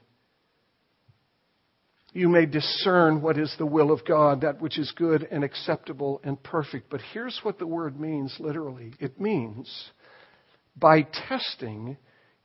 [2.12, 6.20] you may discern what is the will of God, that which is good and acceptable
[6.26, 6.90] and perfect.
[6.90, 9.92] But here's what the word means literally it means
[10.76, 11.96] by testing,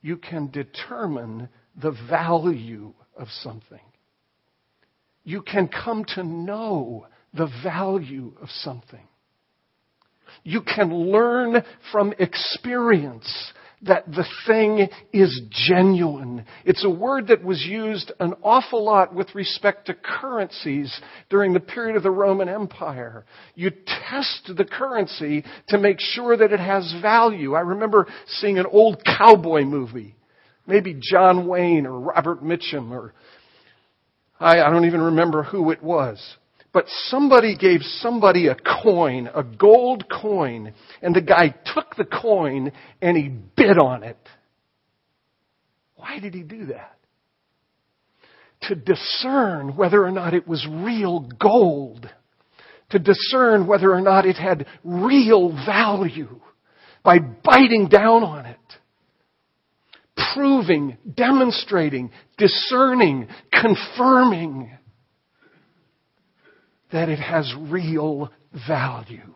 [0.01, 3.81] you can determine the value of something.
[5.25, 9.05] You can come to know the value of something.
[10.45, 13.51] You can learn from experience
[13.83, 16.45] that the thing is genuine.
[16.65, 21.59] It's a word that was used an awful lot with respect to currencies during the
[21.59, 23.25] period of the Roman Empire.
[23.55, 27.55] You test the currency to make sure that it has value.
[27.55, 30.15] I remember seeing an old cowboy movie.
[30.67, 33.13] Maybe John Wayne or Robert Mitchum or
[34.39, 36.19] I, I don't even remember who it was.
[36.73, 42.71] But somebody gave somebody a coin, a gold coin, and the guy took the coin
[43.01, 44.17] and he bid on it.
[45.95, 46.97] Why did he do that?
[48.63, 52.09] To discern whether or not it was real gold.
[52.91, 56.39] To discern whether or not it had real value
[57.03, 58.57] by biting down on it.
[60.33, 64.71] Proving, demonstrating, discerning, confirming
[66.91, 68.31] that it has real
[68.67, 69.33] value.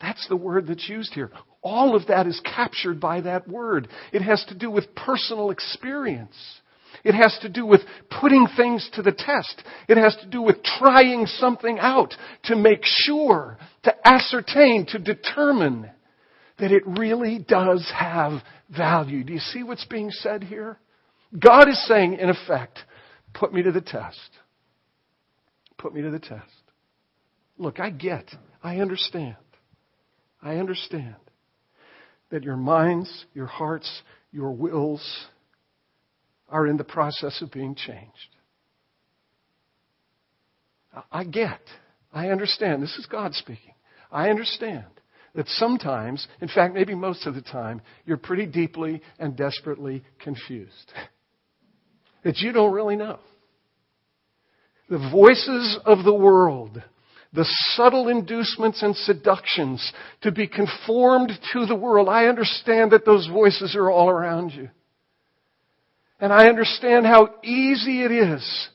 [0.00, 1.30] That's the word that's used here.
[1.62, 3.88] All of that is captured by that word.
[4.12, 6.36] It has to do with personal experience.
[7.02, 7.80] It has to do with
[8.20, 9.62] putting things to the test.
[9.88, 12.14] It has to do with trying something out
[12.44, 15.90] to make sure, to ascertain, to determine
[16.58, 18.40] that it really does have
[18.74, 19.24] value.
[19.24, 20.78] Do you see what's being said here?
[21.38, 22.78] God is saying, in effect,
[23.34, 24.30] put me to the test.
[25.78, 26.44] Put me to the test.
[27.58, 28.30] Look, I get,
[28.62, 29.36] I understand,
[30.42, 31.16] I understand
[32.30, 34.02] that your minds, your hearts,
[34.32, 35.26] your wills
[36.48, 38.36] are in the process of being changed.
[41.10, 41.60] I get,
[42.12, 42.82] I understand.
[42.82, 43.74] This is God speaking.
[44.10, 44.86] I understand
[45.34, 50.92] that sometimes, in fact, maybe most of the time, you're pretty deeply and desperately confused.
[52.24, 53.18] that you don't really know.
[54.88, 56.82] The voices of the world,
[57.32, 63.26] the subtle inducements and seductions to be conformed to the world, I understand that those
[63.26, 64.70] voices are all around you.
[66.20, 68.68] And I understand how easy it is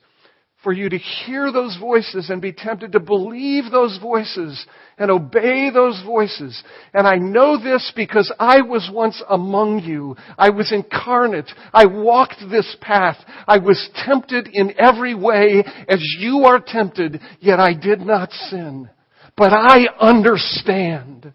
[0.62, 4.64] for you to hear those voices and be tempted to believe those voices
[4.96, 6.62] and obey those voices.
[6.94, 10.16] And I know this because I was once among you.
[10.38, 11.50] I was incarnate.
[11.72, 13.16] I walked this path.
[13.48, 18.88] I was tempted in every way as you are tempted, yet I did not sin.
[19.36, 21.32] But I understand.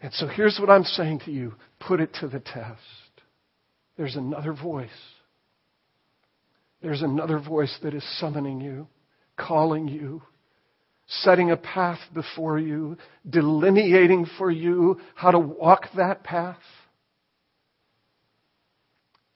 [0.00, 1.54] And so here's what I'm saying to you.
[1.80, 2.80] Put it to the test.
[3.96, 4.90] There's another voice
[6.82, 8.88] there's another voice that is summoning you,
[9.36, 10.22] calling you,
[11.06, 12.96] setting a path before you,
[13.28, 16.58] delineating for you how to walk that path.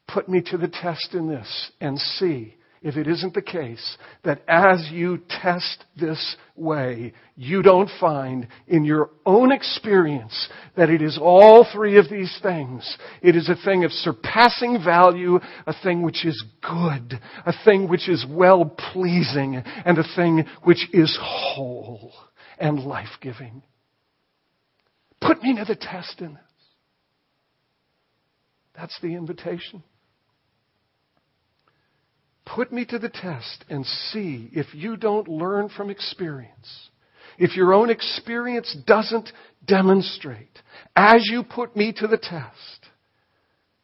[0.08, 2.54] Put me to the test in this and see
[2.86, 8.84] if it isn't the case that as you test this way, you don't find in
[8.84, 12.96] your own experience that it is all three of these things.
[13.22, 18.08] It is a thing of surpassing value, a thing which is good, a thing which
[18.08, 22.12] is well pleasing, and a thing which is whole
[22.56, 23.64] and life giving.
[25.20, 26.42] Put me to the test in this.
[28.76, 29.82] That's the invitation.
[32.46, 36.90] Put me to the test and see if you don't learn from experience.
[37.38, 39.30] If your own experience doesn't
[39.66, 40.62] demonstrate,
[40.94, 42.86] as you put me to the test,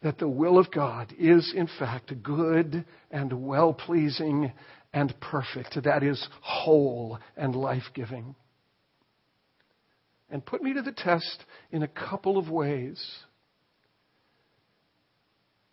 [0.03, 4.53] that the will of God is in fact good and well pleasing
[4.93, 5.83] and perfect.
[5.85, 8.35] That is whole and life giving.
[10.31, 13.05] And put me to the test in a couple of ways.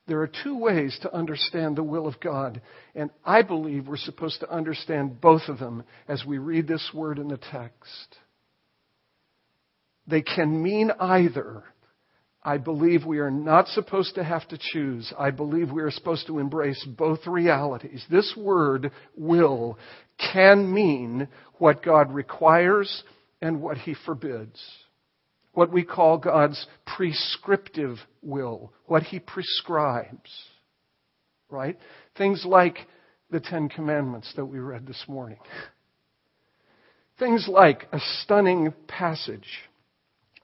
[0.10, 2.62] There are two ways to understand the will of God,
[2.96, 7.20] and I believe we're supposed to understand both of them as we read this word
[7.20, 8.18] in the text.
[10.08, 11.64] They can mean either.
[12.42, 15.14] I believe we are not supposed to have to choose.
[15.16, 18.04] I believe we are supposed to embrace both realities.
[18.10, 19.78] This word, will,
[20.34, 21.28] can mean
[21.60, 23.04] what God requires
[23.44, 24.60] and what He forbids
[25.60, 30.32] what we call God's prescriptive will, what He prescribes.
[31.50, 31.78] Right?
[32.18, 32.88] Things like
[33.30, 35.38] the Ten Commandments that we read this morning.
[37.20, 39.50] Things like a stunning passage,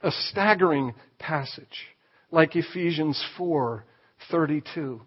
[0.01, 1.87] a staggering passage,
[2.29, 4.99] like Ephesians 4:32,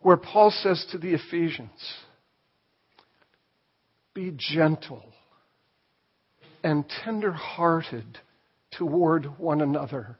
[0.00, 2.04] where Paul says to the Ephesians,
[4.12, 5.14] "Be gentle
[6.64, 8.18] and tender-hearted
[8.76, 10.18] toward one another,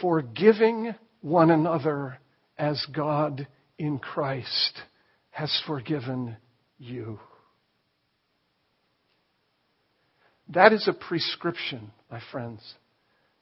[0.00, 2.18] forgiving one another
[2.58, 3.46] as God
[3.78, 4.82] in Christ
[5.30, 6.36] has forgiven
[6.76, 7.20] you.
[10.48, 12.60] That is a prescription, my friends.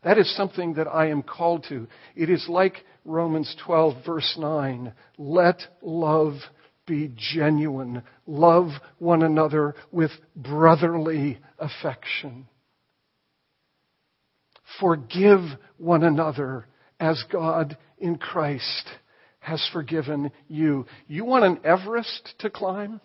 [0.04, 1.88] That is something that I am called to.
[2.14, 4.92] It is like Romans 12, verse 9.
[5.16, 6.34] Let love
[6.86, 8.02] be genuine.
[8.26, 12.46] Love one another with brotherly affection.
[14.80, 15.40] Forgive
[15.76, 16.66] one another
[16.98, 18.88] as God in Christ
[19.40, 20.86] has forgiven you.
[21.08, 23.00] You want an Everest to climb?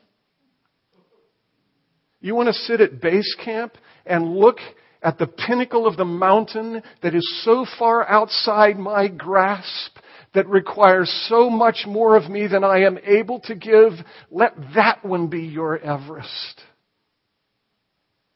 [2.22, 3.74] You want to sit at base camp
[4.06, 4.58] and look
[5.02, 9.98] at the pinnacle of the mountain that is so far outside my grasp
[10.34, 13.94] that requires so much more of me than I am able to give,
[14.30, 16.62] let that one be your Everest.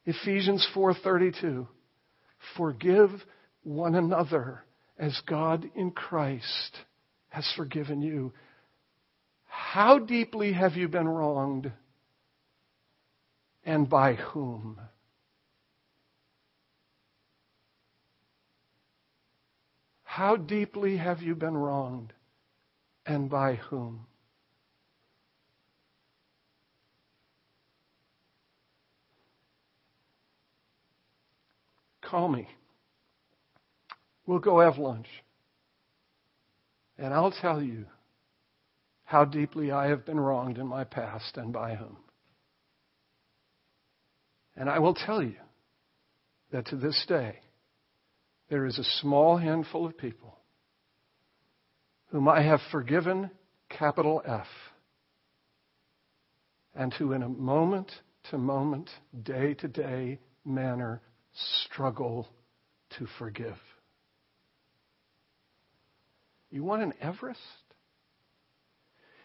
[0.05, 1.67] Ephesians 4:32
[2.57, 3.09] Forgive
[3.63, 4.63] one another
[4.97, 6.77] as God in Christ
[7.29, 8.33] has forgiven you.
[9.45, 11.71] How deeply have you been wronged
[13.63, 14.79] and by whom?
[20.11, 22.11] How deeply have you been wronged
[23.05, 24.07] and by whom?
[32.01, 32.49] Call me.
[34.25, 35.07] We'll go have lunch.
[36.97, 37.85] And I'll tell you
[39.05, 41.95] how deeply I have been wronged in my past and by whom.
[44.57, 45.37] And I will tell you
[46.51, 47.39] that to this day,
[48.51, 50.37] there is a small handful of people
[52.07, 53.31] whom I have forgiven,
[53.69, 54.45] capital F,
[56.75, 57.89] and who in a moment
[58.29, 58.89] to moment,
[59.23, 61.01] day to day manner
[61.63, 62.27] struggle
[62.97, 63.55] to forgive.
[66.49, 67.39] You want an Everest?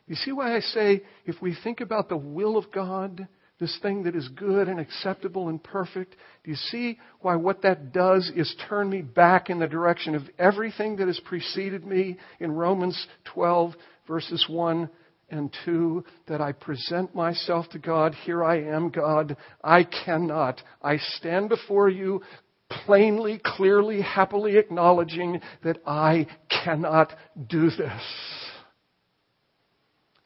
[0.07, 3.27] You see why I say if we think about the will of God,
[3.59, 7.93] this thing that is good and acceptable and perfect, do you see why what that
[7.93, 12.53] does is turn me back in the direction of everything that has preceded me in
[12.53, 13.73] Romans 12,
[14.07, 14.91] verses 1
[15.31, 18.15] and 2, that I present myself to God.
[18.25, 19.37] Here I am, God.
[19.65, 20.61] I cannot.
[20.83, 22.23] I stand before you
[22.69, 26.27] plainly, clearly, happily acknowledging that I
[26.65, 27.13] cannot
[27.49, 28.03] do this.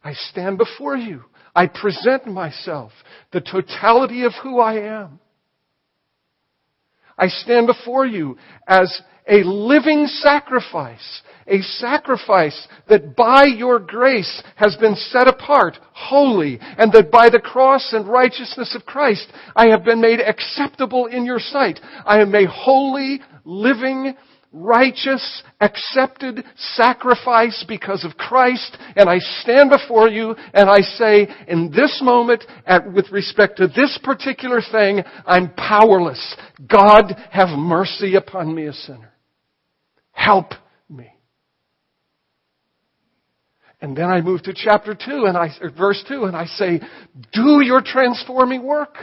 [0.03, 1.25] I stand before you.
[1.55, 2.93] I present myself,
[3.33, 5.21] the totality of who I am.
[7.19, 14.77] I stand before you as a living sacrifice, a sacrifice that by your grace has
[14.77, 19.85] been set apart, holy, and that by the cross and righteousness of Christ I have
[19.85, 21.79] been made acceptable in your sight.
[22.05, 24.17] I am a holy, living,
[24.53, 31.71] righteous, accepted sacrifice because of Christ, and I stand before you and I say, in
[31.71, 36.37] this moment, at, with respect to this particular thing, I'm powerless.
[36.69, 39.13] God have mercy upon me, a sinner.
[40.13, 40.53] Help
[40.89, 41.09] me.
[43.81, 45.49] And then I move to chapter 2 and I,
[45.79, 46.81] verse 2 and I say,
[47.33, 48.97] do your transforming work.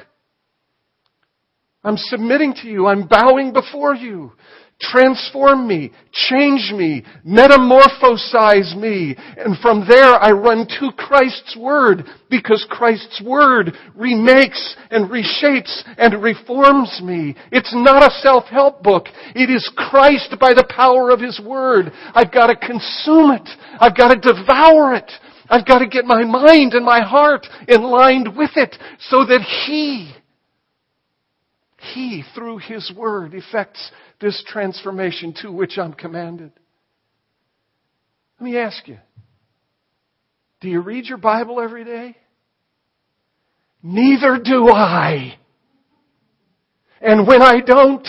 [1.83, 2.87] I'm submitting to you.
[2.87, 4.33] I'm bowing before you.
[4.79, 9.15] Transform me, change me, metamorphosize me.
[9.35, 16.21] And from there I run to Christ's Word because Christ's Word remakes and reshapes and
[16.21, 17.35] reforms me.
[17.51, 19.07] It's not a self-help book.
[19.33, 21.91] It is Christ by the power of His Word.
[22.13, 23.49] I've got to consume it.
[23.79, 25.11] I've got to devour it.
[25.49, 29.41] I've got to get my mind and my heart in line with it so that
[29.65, 30.13] He
[31.93, 36.51] he, through His Word, effects this transformation to which I'm commanded.
[38.39, 38.97] Let me ask you
[40.59, 42.15] do you read your Bible every day?
[43.83, 45.37] Neither do I.
[46.99, 48.07] And when I don't,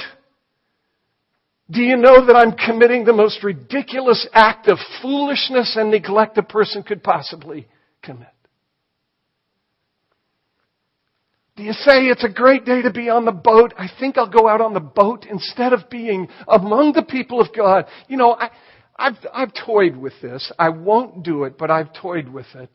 [1.71, 6.43] do you know that I'm committing the most ridiculous act of foolishness and neglect a
[6.43, 7.69] person could possibly
[8.03, 8.29] commit?
[11.59, 13.75] Do you say it's a great day to be on the boat?
[13.77, 17.49] I think I'll go out on the boat instead of being among the people of
[17.53, 17.87] God.
[18.07, 18.51] You know, I,
[18.97, 20.53] I've, I've toyed with this.
[20.57, 22.71] I won't do it, but I've toyed with it.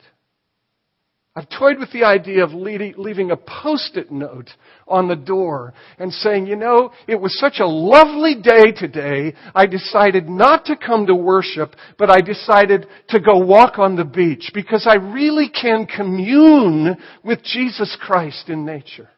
[1.35, 4.51] I've toyed with the idea of leaving a post-it note
[4.87, 9.65] on the door and saying, you know, it was such a lovely day today, I
[9.65, 14.51] decided not to come to worship, but I decided to go walk on the beach
[14.53, 19.09] because I really can commune with Jesus Christ in nature.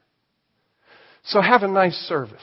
[1.26, 2.39] So have a nice service.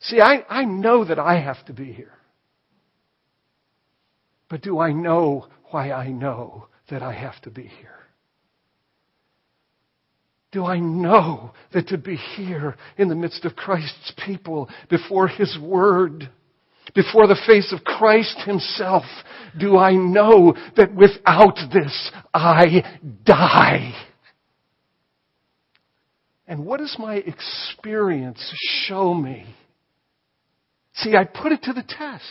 [0.00, 2.12] See, I, I know that I have to be here.
[4.50, 7.88] But do I know why I know that I have to be here?
[10.52, 15.58] Do I know that to be here in the midst of Christ's people, before His
[15.58, 16.28] Word,
[16.94, 19.04] before the face of Christ Himself,
[19.58, 23.94] do I know that without this I die?
[26.46, 28.52] And what does my experience
[28.86, 29.46] show me?
[30.96, 32.24] See, I put it to the test.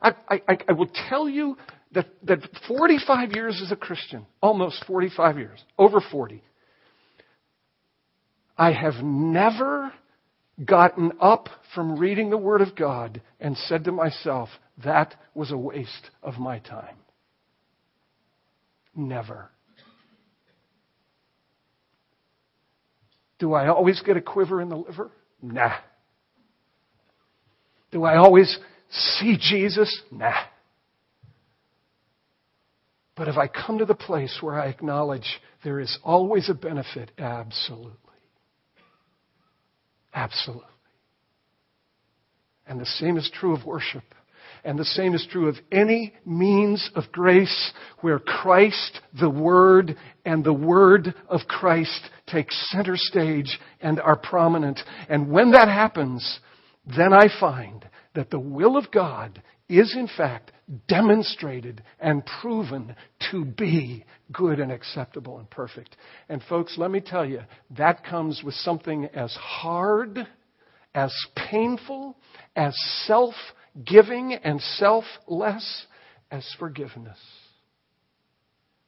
[0.00, 1.56] I, I, I will tell you
[1.92, 6.42] that, that 45 years as a Christian, almost 45 years, over 40,
[8.56, 9.92] I have never
[10.64, 14.48] gotten up from reading the Word of God and said to myself,
[14.84, 16.96] that was a waste of my time.
[18.94, 19.50] Never.
[23.38, 25.10] Do I always get a quiver in the liver?
[25.42, 25.72] Nah.
[27.90, 28.56] Do I always
[28.90, 30.02] see Jesus?
[30.10, 30.32] Nah.
[33.14, 37.10] But if I come to the place where I acknowledge there is always a benefit,
[37.18, 37.98] absolutely.
[40.14, 40.64] Absolutely.
[42.66, 44.04] And the same is true of worship.
[44.64, 50.44] And the same is true of any means of grace where Christ, the Word, and
[50.44, 54.78] the Word of Christ take center stage and are prominent.
[55.08, 56.38] And when that happens,
[56.86, 57.84] then I find
[58.14, 60.52] that the will of God is in fact
[60.88, 62.94] demonstrated and proven
[63.30, 65.96] to be good and acceptable and perfect.
[66.28, 67.40] And folks, let me tell you,
[67.76, 70.26] that comes with something as hard,
[70.94, 71.14] as
[71.50, 72.16] painful,
[72.56, 72.74] as
[73.06, 73.34] self
[73.84, 75.86] giving and selfless
[76.30, 77.18] as forgiveness.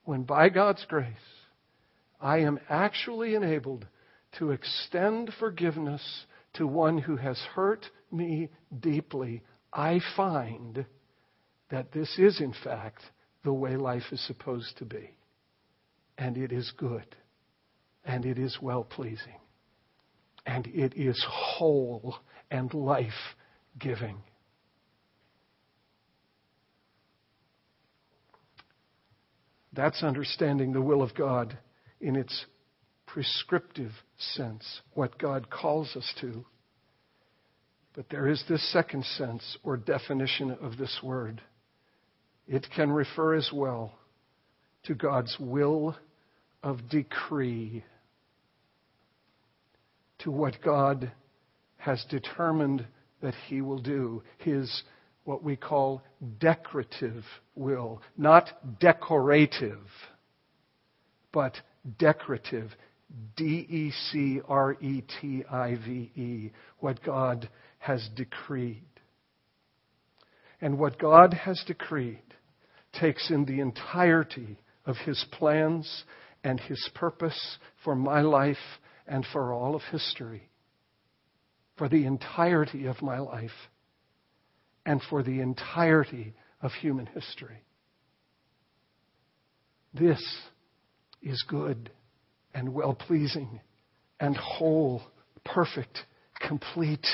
[0.04, 1.06] When by God's grace,
[2.20, 3.86] I am actually enabled
[4.38, 6.02] to extend forgiveness
[6.54, 8.48] to one who has hurt me
[8.80, 9.42] deeply,
[9.74, 10.86] I find
[11.70, 13.02] that this is, in fact,
[13.42, 15.10] the way life is supposed to be.
[16.16, 17.16] And it is good.
[18.04, 19.40] And it is well pleasing.
[20.46, 22.16] And it is whole
[22.50, 23.34] and life
[23.78, 24.18] giving.
[29.72, 31.58] That's understanding the will of God
[32.00, 32.46] in its
[33.06, 36.44] prescriptive sense, what God calls us to.
[37.94, 41.40] But there is this second sense or definition of this word.
[42.46, 43.92] It can refer as well
[44.84, 45.96] to God's will
[46.62, 47.84] of decree,
[50.18, 51.12] to what God
[51.76, 52.86] has determined
[53.22, 54.82] that He will do, His
[55.24, 56.02] what we call
[56.38, 57.24] decretive
[57.54, 59.86] will, not decorative,
[61.32, 61.54] but
[61.98, 62.70] decretive.
[63.36, 67.48] D E C R E T I V E, what God
[67.84, 68.86] has decreed.
[70.58, 72.22] And what God has decreed
[72.98, 74.56] takes in the entirety
[74.86, 76.04] of His plans
[76.42, 78.56] and His purpose for my life
[79.06, 80.48] and for all of history,
[81.76, 83.50] for the entirety of my life
[84.86, 86.32] and for the entirety
[86.62, 87.64] of human history.
[89.92, 90.22] This
[91.22, 91.90] is good
[92.54, 93.60] and well pleasing
[94.18, 95.02] and whole,
[95.44, 95.98] perfect,
[96.40, 97.06] complete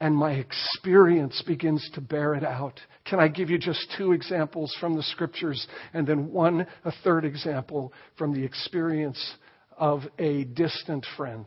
[0.00, 2.80] and my experience begins to bear it out.
[3.06, 7.24] Can I give you just two examples from the scriptures and then one, a third
[7.24, 9.36] example from the experience
[9.78, 11.46] of a distant friend?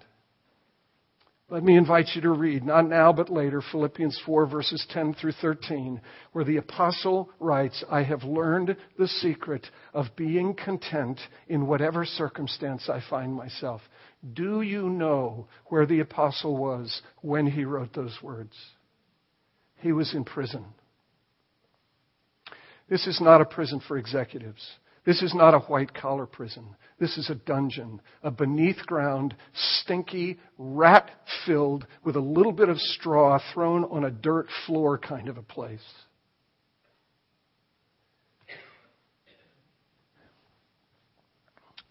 [1.52, 5.32] Let me invite you to read, not now but later, Philippians 4, verses 10 through
[5.42, 6.00] 13,
[6.32, 12.88] where the apostle writes, I have learned the secret of being content in whatever circumstance
[12.88, 13.82] I find myself.
[14.34, 18.56] Do you know where the apostle was when he wrote those words?
[19.78, 20.66] He was in prison.
[22.90, 24.68] This is not a prison for executives.
[25.06, 26.76] This is not a white collar prison.
[27.00, 31.10] This is a dungeon, a beneath ground, stinky, rat
[31.46, 35.42] filled, with a little bit of straw thrown on a dirt floor kind of a
[35.42, 35.80] place.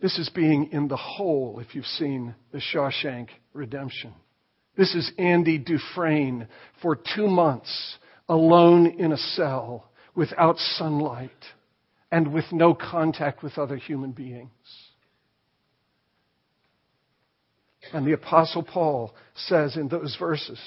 [0.00, 4.14] This is being in the hole, if you've seen the Shawshank Redemption.
[4.76, 6.46] This is Andy Dufresne
[6.80, 7.96] for two months
[8.28, 11.30] alone in a cell without sunlight
[12.12, 14.50] and with no contact with other human beings.
[17.92, 20.60] And the Apostle Paul says in those verses,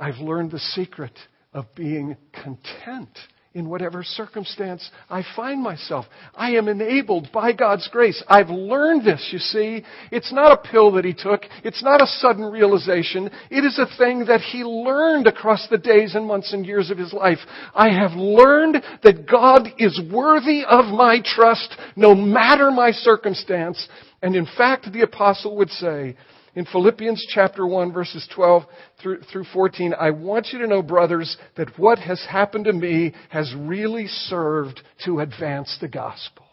[0.00, 1.18] I've learned the secret
[1.52, 3.18] of being content
[3.54, 6.06] in whatever circumstance I find myself.
[6.34, 8.22] I am enabled by God's grace.
[8.26, 9.84] I've learned this, you see.
[10.10, 11.42] It's not a pill that he took.
[11.62, 13.30] It's not a sudden realization.
[13.50, 16.98] It is a thing that he learned across the days and months and years of
[16.98, 17.38] his life.
[17.74, 23.86] I have learned that God is worthy of my trust no matter my circumstance.
[24.22, 26.16] And in fact, the apostle would say,
[26.54, 28.64] in Philippians chapter 1 verses 12
[29.00, 33.14] through, through 14, I want you to know, brothers, that what has happened to me
[33.30, 36.44] has really served to advance the gospel.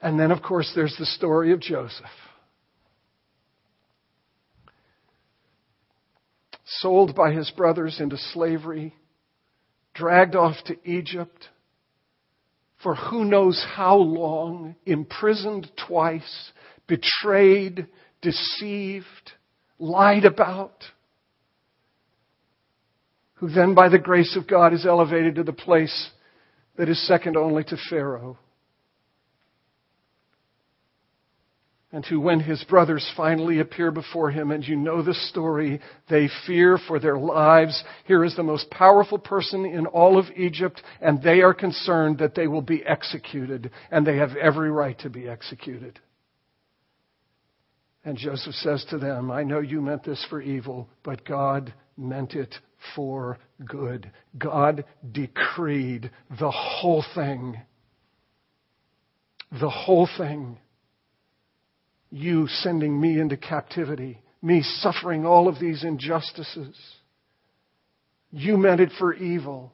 [0.00, 2.06] And then, of course, there's the story of Joseph.
[6.64, 8.94] Sold by his brothers into slavery,
[9.94, 11.48] dragged off to Egypt
[12.82, 16.52] for who knows how long, imprisoned twice,
[16.88, 17.86] betrayed,
[18.20, 19.32] deceived,
[19.78, 20.82] lied about,
[23.34, 26.10] who then, by the grace of God, is elevated to the place
[26.76, 28.36] that is second only to Pharaoh.
[31.90, 35.80] And who, when his brothers finally appear before him, and you know the story,
[36.10, 37.82] they fear for their lives.
[38.04, 42.34] Here is the most powerful person in all of Egypt, and they are concerned that
[42.34, 45.98] they will be executed, and they have every right to be executed.
[48.04, 52.34] And Joseph says to them, I know you meant this for evil, but God meant
[52.34, 52.54] it
[52.94, 54.10] for good.
[54.36, 57.60] God decreed the whole thing.
[59.60, 60.58] The whole thing.
[62.10, 66.76] You sending me into captivity me suffering all of these injustices.
[68.30, 69.72] You meant it for evil,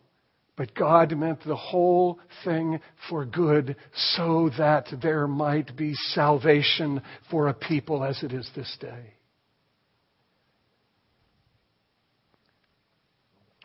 [0.57, 3.77] but God meant the whole thing for good
[4.17, 9.15] so that there might be salvation for a people as it is this day.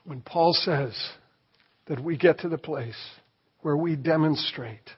[0.04, 0.96] When Paul says
[1.86, 2.98] that we get to the place
[3.62, 4.90] where we demonstrate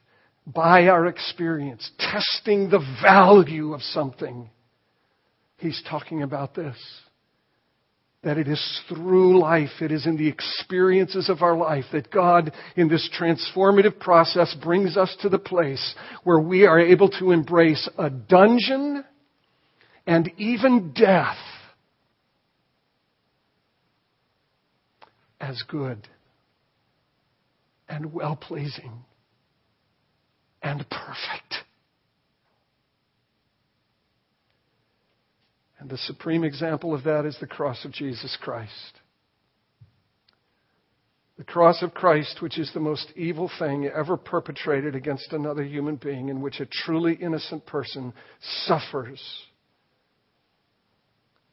[0.48, 4.50] by our experience, testing the value of something,
[5.58, 6.78] he's talking about this.
[8.24, 12.54] That it is through life, it is in the experiences of our life that God,
[12.76, 17.90] in this transformative process, brings us to the place where we are able to embrace
[17.98, 19.04] a dungeon
[20.06, 21.38] and even death
[25.40, 26.08] as good
[27.90, 29.04] and well pleasing
[30.62, 31.66] and perfect.
[35.82, 39.00] And the supreme example of that is the cross of Jesus Christ.
[41.40, 45.96] The cross of Christ, which is the most evil thing ever perpetrated against another human
[45.96, 48.14] being, in which a truly innocent person
[48.68, 49.20] suffers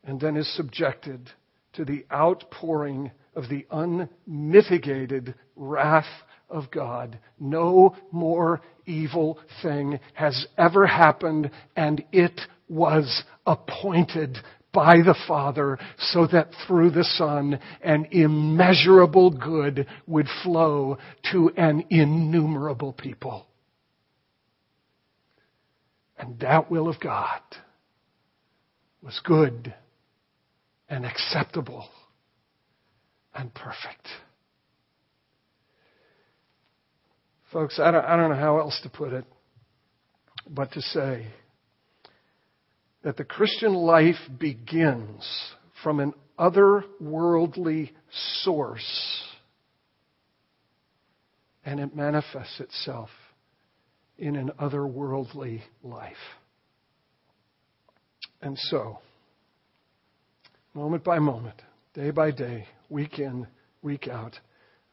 [0.05, 1.31] and then is subjected
[1.73, 6.05] to the outpouring of the unmitigated wrath
[6.51, 7.19] of God.
[7.41, 14.39] No more evil thing has ever happened, and it was appointed
[14.73, 20.99] by the Father so that through the Son an immeasurable good would flow
[21.33, 23.47] to an innumerable people.
[26.19, 27.41] And that will of God
[29.03, 29.75] was good
[30.89, 31.89] and acceptable
[33.35, 34.07] and perfect.
[37.53, 39.25] Folks, I don't, I don't know how else to put it,
[40.51, 41.27] but to say
[43.09, 45.27] that the Christian life begins
[45.83, 47.91] from an otherworldly
[48.43, 49.25] source
[51.65, 53.09] and it manifests itself
[54.19, 56.13] in an otherworldly life.
[58.43, 58.99] And so,
[60.75, 61.63] moment by moment,
[61.95, 63.47] day by day, week in,
[63.81, 64.39] week out,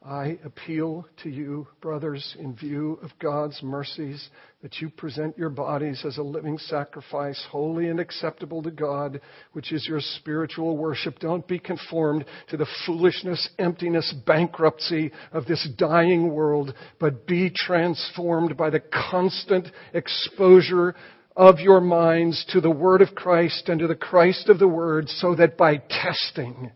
[0.06, 4.28] I appeal to you, brothers, in view of God's mercies,
[4.62, 9.20] that you present your bodies as a living sacrifice, holy and acceptable to God,
[9.52, 11.18] which is your spiritual worship.
[11.18, 18.56] Don't be conformed to the foolishness, emptiness, bankruptcy of this dying world, but be transformed
[18.56, 20.94] by the constant exposure
[21.36, 25.08] of your minds to the Word of Christ and to the Christ of the Word,
[25.08, 26.70] so that by testing,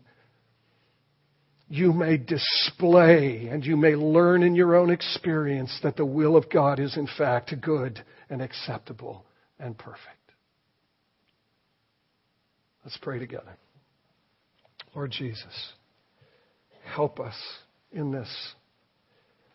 [1.71, 6.49] you may display and you may learn in your own experience that the will of
[6.49, 9.23] God is in fact good and acceptable
[9.57, 10.17] and perfect.
[12.83, 13.55] Let's pray together.
[14.93, 15.71] Lord Jesus,
[16.83, 17.35] help us
[17.93, 18.29] in this.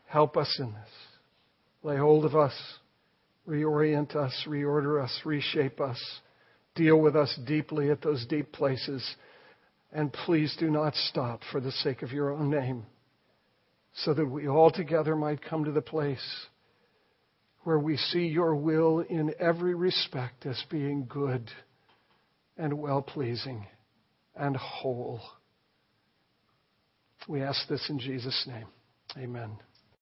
[0.07, 0.91] Help us in this.
[1.83, 2.55] Lay hold of us,
[3.47, 6.03] reorient us, reorder us, reshape us,
[6.75, 9.07] deal with us deeply at those deep places
[9.93, 12.87] and please do not stop for the sake of your own name,
[13.95, 16.47] so that we all together might come to the place
[17.65, 21.51] where we see your will in every respect as being good
[22.57, 23.67] and well pleasing
[24.37, 25.21] and whole.
[27.29, 28.67] We ask this in Jesus' name.
[29.17, 29.59] Amen.